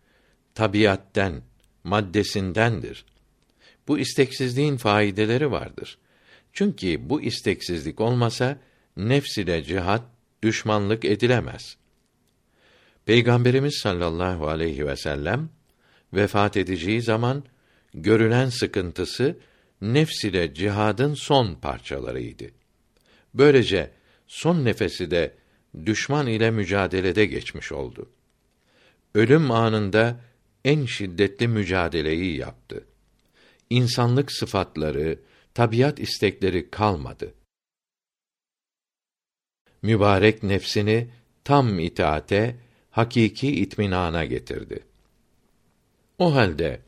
Tabiatten, 0.54 1.42
maddesindendir. 1.84 3.04
Bu 3.88 3.98
isteksizliğin 3.98 4.76
faydeleri 4.76 5.50
vardır. 5.50 5.98
Çünkü 6.52 7.10
bu 7.10 7.22
isteksizlik 7.22 8.00
olmasa 8.00 8.58
nefs 8.96 9.38
ile 9.38 9.64
cihat 9.64 10.02
düşmanlık 10.42 11.04
edilemez. 11.04 11.76
Peygamberimiz 13.06 13.78
sallallahu 13.82 14.48
aleyhi 14.48 14.86
ve 14.86 14.96
sellem 14.96 15.48
vefat 16.12 16.56
edeceği 16.56 17.02
zaman 17.02 17.44
görülen 17.94 18.48
sıkıntısı 18.48 19.38
nefs 19.80 20.24
ile 20.24 20.54
cihadın 20.54 21.14
son 21.14 21.54
parçalarıydı. 21.54 22.44
Böylece 23.34 23.90
son 24.26 24.64
nefesi 24.64 25.10
de 25.10 25.34
düşman 25.86 26.26
ile 26.26 26.50
mücadelede 26.50 27.26
geçmiş 27.26 27.72
oldu. 27.72 28.10
Ölüm 29.14 29.50
anında 29.50 30.20
en 30.64 30.86
şiddetli 30.86 31.48
mücadeleyi 31.48 32.36
yaptı. 32.36 32.84
İnsanlık 33.70 34.32
sıfatları, 34.32 35.18
tabiat 35.54 36.00
istekleri 36.00 36.70
kalmadı. 36.70 37.34
Mübarek 39.82 40.42
nefsini 40.42 41.10
tam 41.44 41.78
itaate, 41.78 42.56
hakiki 42.90 43.56
itminana 43.56 44.24
getirdi. 44.24 44.84
O 46.18 46.34
halde 46.34 46.80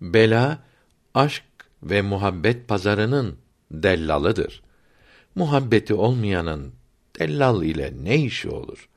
bela 0.00 0.58
aşk 1.14 1.44
ve 1.82 2.02
muhabbet 2.02 2.68
pazarının 2.68 3.38
dellalıdır. 3.70 4.62
Muhabbeti 5.34 5.94
olmayanın 5.94 6.72
dellal 7.18 7.62
ile 7.62 7.92
ne 8.02 8.16
işi 8.16 8.48
olur? 8.48 8.88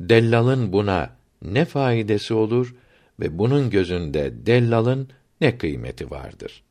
Dellalın 0.00 0.72
buna 0.72 1.16
ne 1.42 1.64
faydası 1.64 2.36
olur 2.36 2.74
ve 3.20 3.38
bunun 3.38 3.70
gözünde 3.70 4.46
dellalın 4.46 5.08
ne 5.40 5.58
kıymeti 5.58 6.10
vardır? 6.10 6.62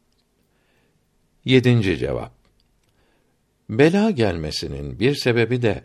Yedinci 1.46 1.98
cevap. 1.98 2.32
Bela 3.70 4.12
gelmesinin 4.12 5.00
bir 5.00 5.16
sebebi 5.16 5.62
de 5.62 5.84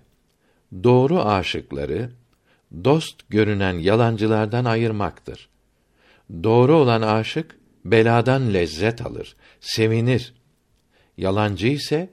doğru 0.84 1.20
aşıkları 1.20 2.10
dost 2.84 3.28
görünen 3.28 3.78
yalancılardan 3.78 4.64
ayırmaktır. 4.64 5.48
Doğru 6.42 6.76
olan 6.76 7.02
aşık 7.02 7.58
beladan 7.84 8.54
lezzet 8.54 9.06
alır, 9.06 9.36
sevinir. 9.60 10.34
Yalancı 11.16 11.66
ise 11.66 12.10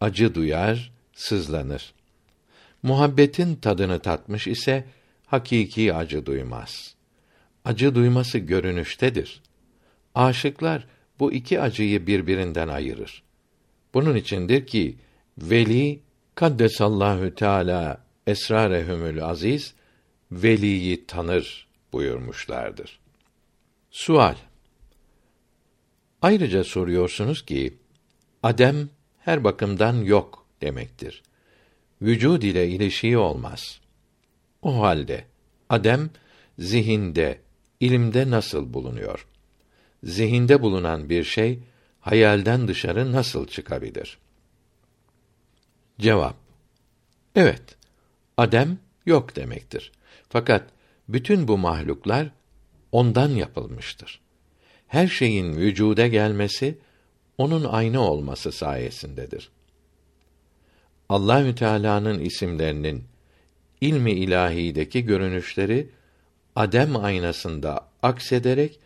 acı 0.00 0.34
duyar, 0.34 0.92
sızlanır. 1.14 1.94
Muhabbetin 2.82 3.56
tadını 3.56 4.00
tatmış 4.00 4.46
ise 4.46 4.84
hakiki 5.26 5.94
acı 5.94 6.26
duymaz. 6.26 6.94
Acı 7.64 7.94
duyması 7.94 8.38
görünüştedir. 8.38 9.42
Aşıklar 10.14 10.86
bu 11.18 11.32
iki 11.32 11.60
acıyı 11.60 12.06
birbirinden 12.06 12.68
ayırır. 12.68 13.22
Bunun 13.94 14.16
içindir 14.16 14.66
ki 14.66 14.96
veli 15.38 16.00
kaddesallahu 16.34 17.34
teala 17.34 18.04
esrarehumül 18.26 19.24
aziz 19.24 19.74
veliyi 20.32 21.06
tanır 21.06 21.68
buyurmuşlardır. 21.92 23.00
Sual 23.90 24.34
Ayrıca 26.22 26.64
soruyorsunuz 26.64 27.44
ki 27.44 27.74
adem 28.42 28.88
her 29.18 29.44
bakımdan 29.44 29.94
yok 29.94 30.46
demektir. 30.60 31.22
Vücud 32.02 32.42
ile 32.42 32.68
ilişiği 32.68 33.18
olmaz. 33.18 33.80
O 34.62 34.80
halde 34.82 35.24
adem 35.68 36.10
zihinde, 36.58 37.40
ilimde 37.80 38.30
nasıl 38.30 38.74
bulunuyor? 38.74 39.26
Zihinde 40.04 40.62
bulunan 40.62 41.10
bir 41.10 41.24
şey 41.24 41.58
hayalden 42.00 42.68
dışarı 42.68 43.12
nasıl 43.12 43.46
çıkabilir? 43.46 44.18
Cevap 45.98 46.36
Evet, 47.34 47.62
adem 48.36 48.78
yok 49.06 49.36
demektir. 49.36 49.92
Fakat 50.28 50.70
bütün 51.08 51.48
bu 51.48 51.58
mahluklar 51.58 52.30
ondan 52.92 53.28
yapılmıştır. 53.28 54.20
Her 54.86 55.06
şeyin 55.08 55.56
vücuda 55.56 56.06
gelmesi 56.06 56.78
onun 57.38 57.64
aynı 57.64 58.00
olması 58.00 58.52
sayesindedir. 58.52 59.50
Allahü 61.08 61.54
Teala'nın 61.54 62.18
isimlerinin 62.18 63.04
ilmi 63.80 64.12
ilahideki 64.12 65.04
görünüşleri 65.04 65.90
adem 66.60 66.96
aynasında 66.96 67.86
aksederek 68.02 68.78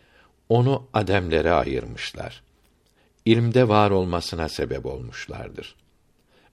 onu 0.49 0.87
ademlere 0.93 1.51
ayırmışlar. 1.51 2.43
İlmde 3.25 3.67
var 3.67 3.91
olmasına 3.91 4.49
sebep 4.49 4.85
olmuşlardır. 4.85 5.75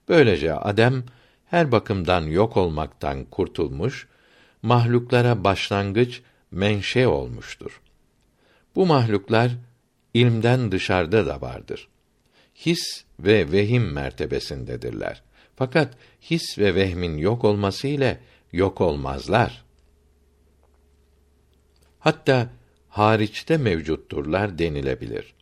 Böylece 0.08 0.54
adem 0.54 1.04
her 1.46 1.72
bakımdan 1.72 2.22
yok 2.22 2.56
olmaktan 2.56 3.24
kurtulmuş, 3.24 4.08
mahluklara 4.62 5.44
başlangıç, 5.44 6.22
menşe 6.50 7.06
olmuştur. 7.06 7.80
Bu 8.74 8.86
mahluklar 8.86 9.50
ilmden 10.14 10.72
dışarıda 10.72 11.26
da 11.26 11.40
vardır. 11.40 11.88
His 12.54 13.04
ve 13.20 13.52
vehim 13.52 13.92
mertebesindedirler. 13.92 15.22
Fakat 15.56 15.94
his 16.20 16.58
ve 16.58 16.74
vehmin 16.74 17.16
yok 17.18 17.44
olması 17.44 17.86
ile 17.86 18.20
yok 18.52 18.80
olmazlar. 18.80 19.64
Hatta 22.02 22.48
hariçte 22.88 23.56
mevcutturlar 23.56 24.58
denilebilir. 24.58 25.34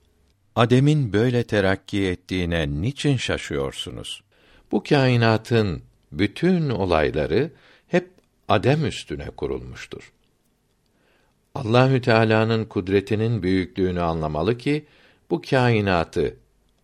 Adem'in 0.56 1.12
böyle 1.12 1.42
terakki 1.42 2.06
ettiğine 2.06 2.68
niçin 2.68 3.16
şaşıyorsunuz? 3.16 4.22
Bu 4.72 4.82
kainatın 4.82 5.82
bütün 6.12 6.70
olayları 6.70 7.50
hep 7.88 8.10
adem 8.48 8.86
üstüne 8.86 9.30
kurulmuştur. 9.30 10.12
Allahü 11.54 12.00
Teala'nın 12.00 12.64
kudretinin 12.64 13.42
büyüklüğünü 13.42 14.00
anlamalı 14.00 14.58
ki 14.58 14.86
bu 15.30 15.42
kainatı 15.50 16.36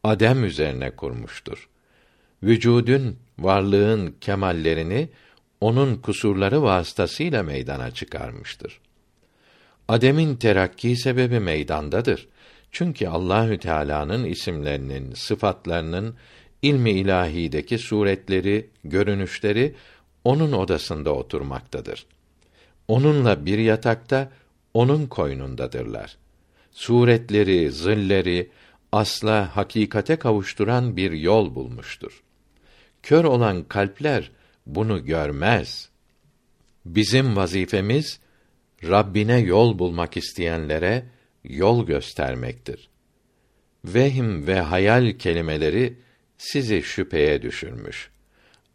adem 0.05 0.45
üzerine 0.45 0.91
kurmuştur. 0.91 1.69
Vücudun, 2.43 3.17
varlığın 3.39 4.15
kemallerini 4.21 5.09
onun 5.61 5.97
kusurları 5.97 6.63
vasıtasıyla 6.63 7.43
meydana 7.43 7.91
çıkarmıştır. 7.91 8.81
Ademin 9.89 10.37
terakki 10.37 10.97
sebebi 10.97 11.41
meydandadır. 11.41 12.29
Çünkü 12.73 13.07
Allahü 13.07 13.59
Teala'nın 13.59 14.25
isimlerinin, 14.25 15.15
sıfatlarının 15.15 16.15
ilmi 16.63 16.91
ilahideki 16.91 17.79
suretleri, 17.79 18.71
görünüşleri 18.85 19.75
onun 20.25 20.53
odasında 20.53 21.15
oturmaktadır. 21.15 22.07
Onunla 22.89 23.47
bir 23.47 23.59
yatakta, 23.59 24.31
onun 24.75 25.07
koynundadırlar. 25.07 26.17
Suretleri, 26.73 27.73
zilleri 27.73 28.51
asla 28.93 29.57
hakikate 29.57 30.17
kavuşturan 30.17 30.97
bir 30.97 31.13
yol 31.13 31.55
bulmuştur. 31.55 32.23
Kör 33.03 33.25
olan 33.25 33.63
kalpler 33.63 34.31
bunu 34.67 35.05
görmez. 35.05 35.89
Bizim 36.85 37.37
vazifemiz 37.37 38.21
Rabbine 38.85 39.39
yol 39.39 39.79
bulmak 39.79 40.17
isteyenlere 40.17 41.05
yol 41.45 41.87
göstermektir. 41.87 42.89
Vehim 43.85 44.47
ve 44.47 44.61
hayal 44.61 45.19
kelimeleri 45.19 45.97
sizi 46.39 46.83
şüpheye 46.83 47.43
düşürmüş. 47.43 48.11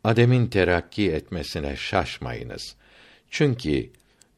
Ademin 0.03 0.47
terakki 0.47 1.11
etmesine 1.11 1.75
şaşmayınız. 1.75 2.75
Çünkü 3.29 3.89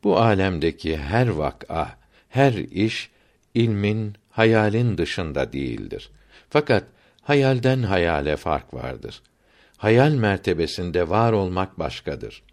bu 0.04 0.20
alemdeki 0.20 0.98
her 0.98 1.28
vak'a, 1.28 1.98
her 2.30 2.54
iş 2.54 3.10
ilmin, 3.54 4.16
hayalin 4.30 4.98
dışında 4.98 5.54
değildir. 5.54 6.10
Fakat 6.50 6.84
hayalden 7.22 7.84
hayale 7.84 8.38
fark 8.38 8.74
vardır. 8.74 9.22
Hayal 9.78 10.12
mertebesinde 10.12 11.10
var 11.10 11.32
olmak 11.34 11.80
başkadır. 11.80 12.44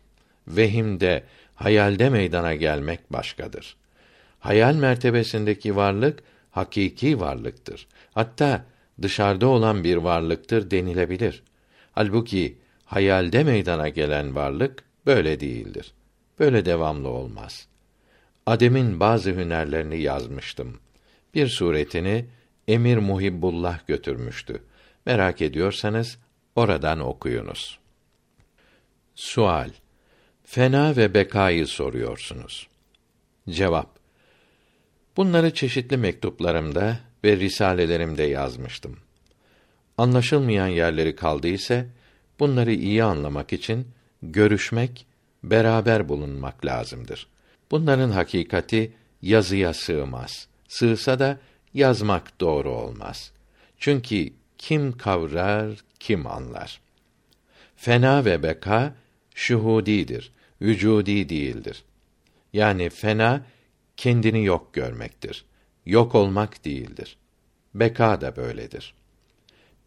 Vehimde, 0.49 1.25
hayalde 1.61 2.11
meydana 2.11 2.55
gelmek 2.55 3.13
başkadır. 3.13 3.77
Hayal 4.39 4.75
mertebesindeki 4.75 5.77
varlık 5.77 6.23
hakiki 6.51 7.21
varlıktır. 7.21 7.87
Hatta 8.15 8.65
dışarıda 9.03 9.47
olan 9.47 9.85
bir 9.85 9.97
varlıktır 9.97 10.71
denilebilir. 10.71 11.43
Halbuki 11.93 12.59
hayalde 12.85 13.45
meydana 13.45 13.89
gelen 13.89 14.35
varlık 14.35 14.85
böyle 15.07 15.41
değildir. 15.41 15.93
Böyle 16.39 16.65
devamlı 16.65 17.09
olmaz. 17.09 17.69
Adem'in 18.47 19.01
bazı 19.01 19.31
hünerlerini 19.31 20.01
yazmıştım. 20.01 20.81
Bir 21.35 21.49
suretini 21.49 22.27
Emir 22.69 22.97
Muhibbullah 22.99 23.87
götürmüştü. 23.87 24.63
Merak 25.07 25.43
ediyorsanız 25.43 26.19
oradan 26.57 27.01
okuyunuz. 27.01 27.79
Sual 29.15 29.71
Fena 30.53 30.97
ve 30.97 31.15
bekayı 31.15 31.67
soruyorsunuz. 31.67 32.69
Cevap 33.51 33.99
Bunları 35.17 35.55
çeşitli 35.55 35.97
mektuplarımda 35.97 36.99
ve 37.25 37.37
risalelerimde 37.37 38.23
yazmıştım. 38.23 38.97
Anlaşılmayan 39.99 40.67
yerleri 40.67 41.17
kaldıysa 41.17 41.85
bunları 42.41 42.73
iyi 42.73 43.05
anlamak 43.05 43.53
için 43.53 43.89
görüşmek, 44.23 45.07
beraber 45.43 46.09
bulunmak 46.09 46.67
lazımdır. 46.67 47.27
Bunların 47.71 48.11
hakikati 48.11 48.93
yazıya 49.23 49.75
sığmaz. 49.75 50.49
Sığsa 50.69 51.19
da 51.19 51.39
yazmak 51.75 52.41
doğru 52.41 52.71
olmaz. 52.71 53.33
Çünkü 53.79 54.33
kim 54.59 54.99
kavrar, 54.99 55.71
kim 56.01 56.27
anlar. 56.27 56.81
Fena 57.77 58.25
ve 58.25 58.43
beka 58.43 58.95
şuhudidir, 59.35 60.33
vücudi 60.63 61.29
değildir. 61.29 61.85
Yani 62.53 62.91
fena 62.91 63.43
kendini 63.97 64.45
yok 64.45 64.73
görmektir. 64.73 65.45
Yok 65.87 66.15
olmak 66.15 66.65
değildir. 66.65 67.17
Beka 67.75 68.21
da 68.21 68.37
böyledir. 68.37 68.95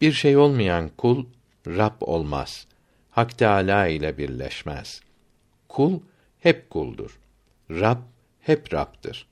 Bir 0.00 0.12
şey 0.12 0.36
olmayan 0.36 0.90
kul 0.96 1.26
Rab 1.66 1.96
olmaz. 2.00 2.66
Hak 3.10 3.38
Teâlâ 3.38 3.86
ile 3.86 4.18
birleşmez. 4.18 5.00
Kul 5.68 6.00
hep 6.40 6.70
kuldur. 6.70 7.18
Rab 7.70 7.98
hep 8.40 8.74
Rab'dır. 8.74 9.26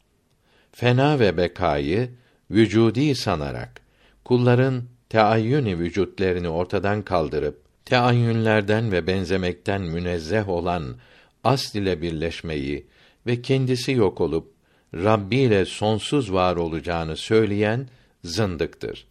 Fena 0.72 1.20
ve 1.20 1.36
bekayı 1.36 2.10
vücudi 2.50 3.14
sanarak 3.14 3.80
kulların 4.24 4.82
teayyün 5.08 5.78
vücutlerini 5.78 6.48
ortadan 6.48 7.02
kaldırıp 7.02 7.62
teayyünlerden 7.84 8.92
ve 8.92 9.06
benzemekten 9.06 9.82
münezzeh 9.82 10.48
olan 10.48 10.96
asl 11.44 11.78
ile 11.78 12.02
birleşmeyi 12.02 12.86
ve 13.26 13.42
kendisi 13.42 13.92
yok 13.92 14.20
olup 14.20 14.52
Rabbi 14.94 15.36
ile 15.36 15.64
sonsuz 15.64 16.32
var 16.32 16.56
olacağını 16.56 17.16
söyleyen 17.16 17.88
zındıktır. 18.24 19.06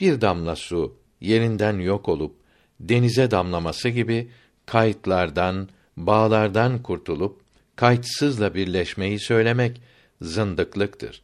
Bir 0.00 0.20
damla 0.20 0.56
su 0.56 0.96
yerinden 1.20 1.78
yok 1.78 2.08
olup 2.08 2.36
denize 2.80 3.30
damlaması 3.30 3.88
gibi 3.88 4.30
kayıtlardan, 4.66 5.68
bağlardan 5.96 6.82
kurtulup 6.82 7.40
kayıtsızla 7.76 8.54
birleşmeyi 8.54 9.20
söylemek 9.20 9.80
zındıklıktır. 10.20 11.22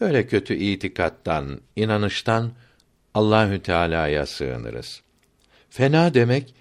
Böyle 0.00 0.26
kötü 0.26 0.54
itikattan, 0.54 1.60
inanıştan 1.76 2.52
Allahü 3.14 3.62
Teala'ya 3.62 4.26
sığınırız. 4.26 5.02
Fena 5.70 6.14
demek 6.14 6.54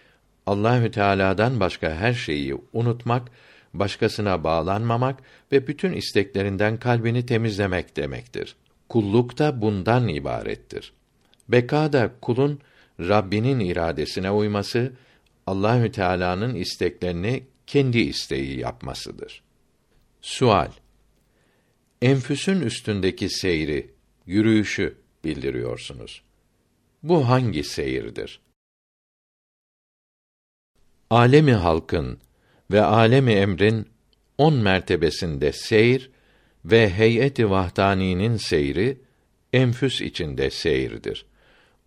Allahü 0.47 0.91
Teala'dan 0.91 1.59
başka 1.59 1.95
her 1.95 2.13
şeyi 2.13 2.55
unutmak, 2.73 3.31
başkasına 3.73 4.43
bağlanmamak 4.43 5.19
ve 5.51 5.67
bütün 5.67 5.93
isteklerinden 5.93 6.77
kalbini 6.77 7.25
temizlemek 7.25 7.95
demektir. 7.95 8.55
Kulluk 8.89 9.37
da 9.37 9.61
bundan 9.61 10.07
ibarettir. 10.07 10.93
Beka 11.49 11.93
da 11.93 12.11
kulun 12.21 12.59
Rabbinin 12.99 13.59
iradesine 13.59 14.31
uyması, 14.31 14.93
Allahü 15.47 15.91
Teala'nın 15.91 16.55
isteklerini 16.55 17.43
kendi 17.67 17.99
isteği 17.99 18.59
yapmasıdır. 18.59 19.43
Sual 20.21 20.71
Enfüsün 22.01 22.61
üstündeki 22.61 23.29
seyri, 23.29 23.91
yürüyüşü 24.25 24.97
bildiriyorsunuz. 25.23 26.21
Bu 27.03 27.29
hangi 27.29 27.63
seyirdir? 27.63 28.39
Alemi 31.09 31.53
halkın 31.53 32.19
ve 32.71 32.81
alemi 32.81 33.31
emrin 33.33 33.87
on 34.37 34.53
mertebesinde 34.53 35.51
seyir 35.51 36.11
ve 36.65 36.89
heyeti 36.89 37.49
vahdaninin 37.49 38.37
seyri 38.37 38.97
enfüs 39.53 40.01
içinde 40.01 40.49
seyirdir. 40.49 41.25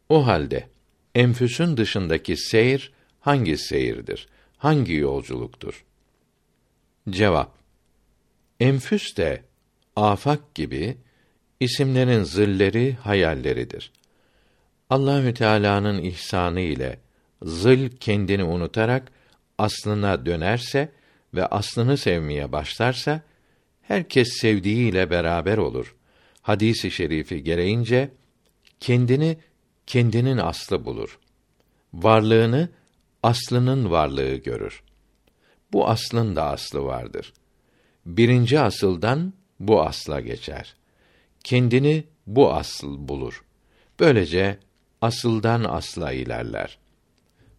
O 0.09 0.27
halde 0.27 0.69
enfüsün 1.15 1.77
dışındaki 1.77 2.37
seyir 2.37 2.93
hangi 3.21 3.59
seyirdir? 3.59 4.29
Hangi 4.59 4.95
yolculuktur? 4.95 5.85
Cevap 7.11 7.61
Enfüs 8.61 9.17
de 9.17 9.43
afak 9.97 10.55
gibi 10.55 10.97
isimlerin 11.61 12.23
zilleri 12.23 12.95
hayalleridir. 12.95 13.93
Allahü 14.91 15.35
Teala'nın 15.35 16.03
ihsanı 16.03 16.61
ile 16.61 16.99
zil 17.43 17.89
kendini 17.89 18.45
unutarak 18.45 19.13
aslına 19.59 20.27
dönerse 20.27 20.93
ve 21.35 21.47
aslını 21.47 21.97
sevmeye 21.97 22.53
başlarsa 22.53 23.23
herkes 23.83 24.29
sevdiğiyle 24.41 25.11
beraber 25.11 25.59
olur. 25.59 25.97
Hadisi 26.43 26.91
şerifi 26.91 27.45
gereğince 27.45 28.11
kendini 28.81 29.39
kendinin 29.87 30.37
aslı 30.37 30.85
bulur. 30.85 31.19
Varlığını 31.95 32.69
aslının 33.23 33.91
varlığı 33.91 34.35
görür. 34.35 34.83
Bu 35.73 35.89
aslın 35.89 36.37
da 36.37 36.45
aslı 36.45 36.85
vardır. 36.85 37.33
Birinci 38.07 38.61
asıldan 38.61 39.33
bu 39.61 39.83
asla 39.83 40.21
geçer. 40.21 40.77
Kendini 41.45 42.05
bu 42.27 42.53
asıl 42.53 43.09
bulur. 43.09 43.45
Böylece 44.01 44.59
asıldan 45.01 45.65
asla 45.65 46.13
ilerler. 46.13 46.79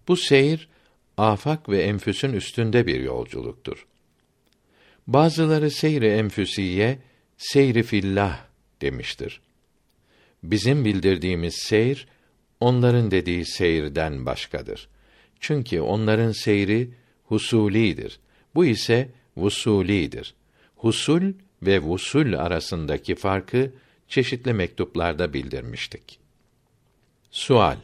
Bu 0.08 0.18
seyir 0.18 0.70
afak 1.18 1.70
ve 1.70 1.84
enfüsün 1.84 2.34
üstünde 2.34 2.88
bir 2.88 3.00
yolculuktur. 3.00 3.88
Bazıları 5.08 5.72
seyri 5.72 6.08
enfüsiye, 6.08 7.00
seyri 7.38 7.84
fillah 7.84 8.46
demiştir. 8.82 9.42
Bizim 10.44 10.86
bildirdiğimiz 10.86 11.56
seyir, 11.56 12.08
onların 12.60 13.12
dediği 13.12 13.46
seyirden 13.46 14.26
başkadır. 14.26 14.88
Çünkü 15.40 15.82
onların 15.82 16.32
seyri 16.32 16.90
husulidir. 17.24 18.20
Bu 18.56 18.66
ise 18.66 19.10
vusulidir. 19.38 20.34
Husul 20.76 21.34
ve 21.64 21.80
vusul 21.80 22.34
arasındaki 22.34 23.16
farkı 23.16 23.72
çeşitli 24.08 24.54
mektuplarda 24.54 25.34
bildirmiştik. 25.34 26.20
Sual 27.32 27.78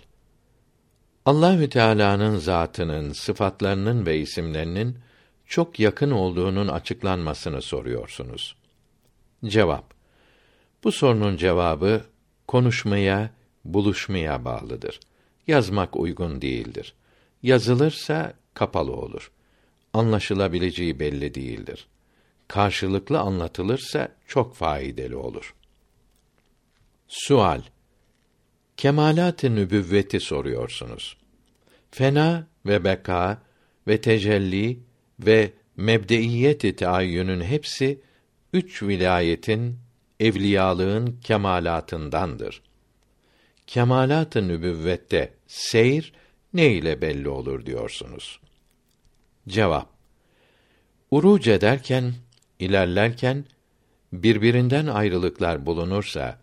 Allahü 1.27 1.69
Teala'nın 1.69 2.37
zatının, 2.37 3.13
sıfatlarının 3.13 4.05
ve 4.05 4.19
isimlerinin 4.19 4.97
çok 5.45 5.79
yakın 5.79 6.11
olduğunun 6.11 6.67
açıklanmasını 6.67 7.61
soruyorsunuz. 7.61 8.55
Cevap 9.45 9.93
Bu 10.83 10.91
sorunun 10.91 11.37
cevabı 11.37 12.01
konuşmaya, 12.47 13.31
buluşmaya 13.65 14.45
bağlıdır. 14.45 14.99
Yazmak 15.47 15.95
uygun 15.95 16.41
değildir. 16.41 16.93
Yazılırsa 17.43 18.33
kapalı 18.53 18.91
olur. 18.91 19.31
Anlaşılabileceği 19.93 20.99
belli 20.99 21.35
değildir. 21.35 21.87
Karşılıklı 22.47 23.19
anlatılırsa 23.19 24.09
çok 24.27 24.55
faydalı 24.55 25.19
olur. 25.19 25.55
Sual 27.07 27.61
Kemalat-ı 28.77 29.55
nübüvveti 29.55 30.19
soruyorsunuz. 30.19 31.17
Fena 31.91 32.47
ve 32.65 32.83
beka 32.83 33.41
ve 33.87 34.01
tecelli 34.01 34.79
ve 35.19 35.53
mebdeiyet-i 35.77 36.75
taayyünün 36.75 37.41
hepsi 37.41 38.01
üç 38.53 38.83
vilayetin, 38.83 39.79
evliyalığın 40.19 41.19
kemalatındandır. 41.21 42.61
Kemalat-ı 43.67 44.47
nübüvvette 44.47 45.33
seyr 45.47 46.13
ne 46.53 46.73
ile 46.73 47.01
belli 47.01 47.29
olur 47.29 47.65
diyorsunuz? 47.65 48.39
Cevap 49.47 49.89
Uruc 51.11 51.53
ederken, 51.53 52.13
ilerlerken 52.59 53.45
birbirinden 54.13 54.87
ayrılıklar 54.87 55.65
bulunursa 55.65 56.39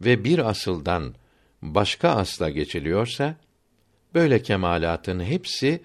ve 0.00 0.24
bir 0.24 0.38
asıldan 0.38 1.14
başka 1.62 2.08
asla 2.08 2.50
geçiliyorsa 2.50 3.36
böyle 4.14 4.42
kemalatın 4.42 5.20
hepsi 5.20 5.82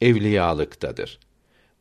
evliyalıktadır. 0.00 1.18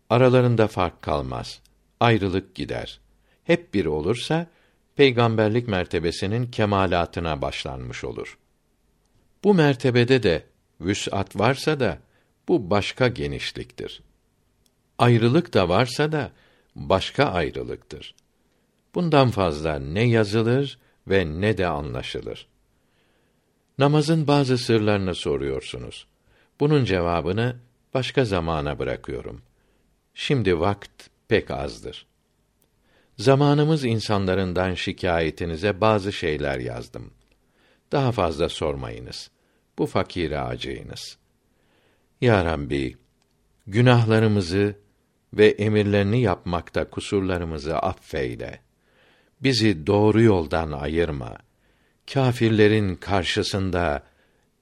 Aralarında 0.09 0.67
fark 0.67 1.01
kalmaz. 1.01 1.61
Ayrılık 1.99 2.55
gider. 2.55 2.99
Hep 3.43 3.73
bir 3.73 3.85
olursa 3.85 4.47
peygamberlik 4.95 5.67
mertebesinin 5.67 6.51
kemalatına 6.51 7.41
başlanmış 7.41 8.03
olur. 8.03 8.37
Bu 9.43 9.53
mertebede 9.53 10.23
de 10.23 10.43
vüs'at 10.81 11.35
varsa 11.35 11.79
da 11.79 11.97
bu 12.47 12.69
başka 12.69 13.07
genişliktir. 13.07 14.01
Ayrılık 14.97 15.53
da 15.53 15.69
varsa 15.69 16.11
da 16.11 16.31
başka 16.75 17.25
ayrılıktır. 17.25 18.15
Bundan 18.95 19.29
fazla 19.29 19.79
ne 19.79 20.03
yazılır 20.03 20.79
ve 21.07 21.25
ne 21.25 21.57
de 21.57 21.67
anlaşılır. 21.67 22.47
Namazın 23.77 24.27
bazı 24.27 24.57
sırlarını 24.57 25.15
soruyorsunuz. 25.15 26.07
Bunun 26.59 26.85
cevabını 26.85 27.55
başka 27.93 28.25
zamana 28.25 28.79
bırakıyorum. 28.79 29.41
Şimdi 30.13 30.59
vakt 30.59 31.07
pek 31.27 31.51
azdır. 31.51 32.05
Zamanımız 33.17 33.85
insanlarından 33.85 34.73
şikayetinize 34.73 35.81
bazı 35.81 36.13
şeyler 36.13 36.59
yazdım. 36.59 37.11
Daha 37.91 38.11
fazla 38.11 38.49
sormayınız. 38.49 39.31
Bu 39.77 39.85
fakire 39.85 40.39
acıyınız. 40.39 41.17
Ya 42.21 42.45
Rabbi, 42.45 42.97
günahlarımızı 43.67 44.75
ve 45.33 45.47
emirlerini 45.47 46.21
yapmakta 46.21 46.89
kusurlarımızı 46.89 47.77
affeyle. 47.77 48.59
Bizi 49.41 49.87
doğru 49.87 50.21
yoldan 50.21 50.71
ayırma. 50.71 51.37
Kâfirlerin 52.13 52.95
karşısında 52.95 54.03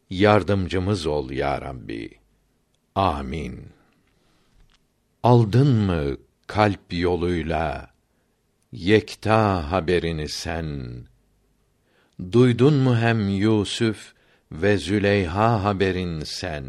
yardımcımız 0.09 1.05
ol 1.05 1.29
ya 1.29 1.61
Rabbi. 1.61 2.11
Amin. 2.95 3.65
Aldın 5.23 5.67
mı 5.67 6.17
kalp 6.47 6.93
yoluyla 6.93 7.89
yekta 8.71 9.71
haberini 9.71 10.29
sen? 10.29 10.97
Duydun 12.31 12.73
mu 12.73 12.97
hem 12.97 13.29
Yusuf 13.29 14.13
ve 14.51 14.77
Züleyha 14.77 15.63
haberin 15.63 16.19
sen? 16.23 16.65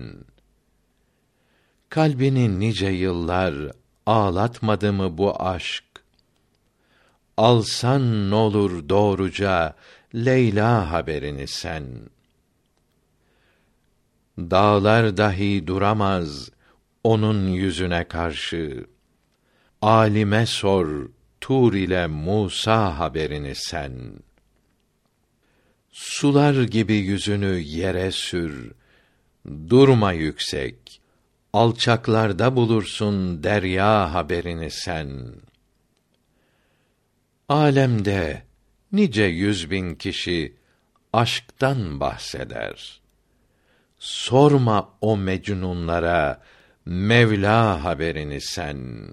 Kalbini 1.89 2.61
nice 2.61 2.89
yıllar 2.89 3.55
ağlatmadı 4.07 4.93
mı 4.93 5.19
bu 5.19 5.43
aşk? 5.43 5.85
Alsan 7.37 8.31
n'olur 8.31 8.89
doğruca 8.89 9.75
Leyla 10.15 10.93
haberini 10.93 11.47
sen. 11.47 11.85
Dağlar 14.39 15.17
dahi 15.17 15.67
duramaz 15.67 16.51
onun 17.05 17.49
yüzüne 17.49 18.05
karşı. 18.05 18.87
Alime 19.83 20.47
sor 20.47 21.09
Tur 21.41 21.75
ile 21.75 22.07
Musa 22.07 22.99
haberini 22.99 23.55
sen. 23.55 23.93
Sular 25.93 26.63
gibi 26.63 26.95
yüzünü 26.95 27.59
yere 27.59 28.11
sür. 28.11 28.73
Durma 29.69 30.13
yüksek. 30.13 31.01
Alçaklarda 31.53 32.57
bulursun 32.57 33.43
derya 33.43 34.15
haberini 34.15 34.71
sen. 34.71 35.35
Alemde 37.49 38.44
nice 38.97 39.23
yüz 39.23 39.71
bin 39.71 39.95
kişi 39.95 40.57
aşktan 41.13 42.01
bahseder. 42.01 43.01
Sorma 43.99 44.95
o 45.01 45.17
mecnunlara 45.17 46.43
Mevla 46.87 47.85
haberini 47.85 48.41
sen. 48.41 49.09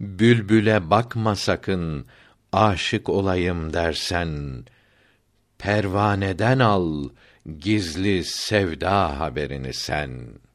Bülbüle 0.00 0.90
bakma 0.90 1.36
sakın, 1.36 2.06
aşık 2.52 3.08
olayım 3.08 3.72
dersen, 3.72 4.64
pervaneden 5.58 6.58
al 6.58 7.08
gizli 7.58 8.24
sevda 8.24 9.20
haberini 9.20 9.74
sen.'' 9.74 10.47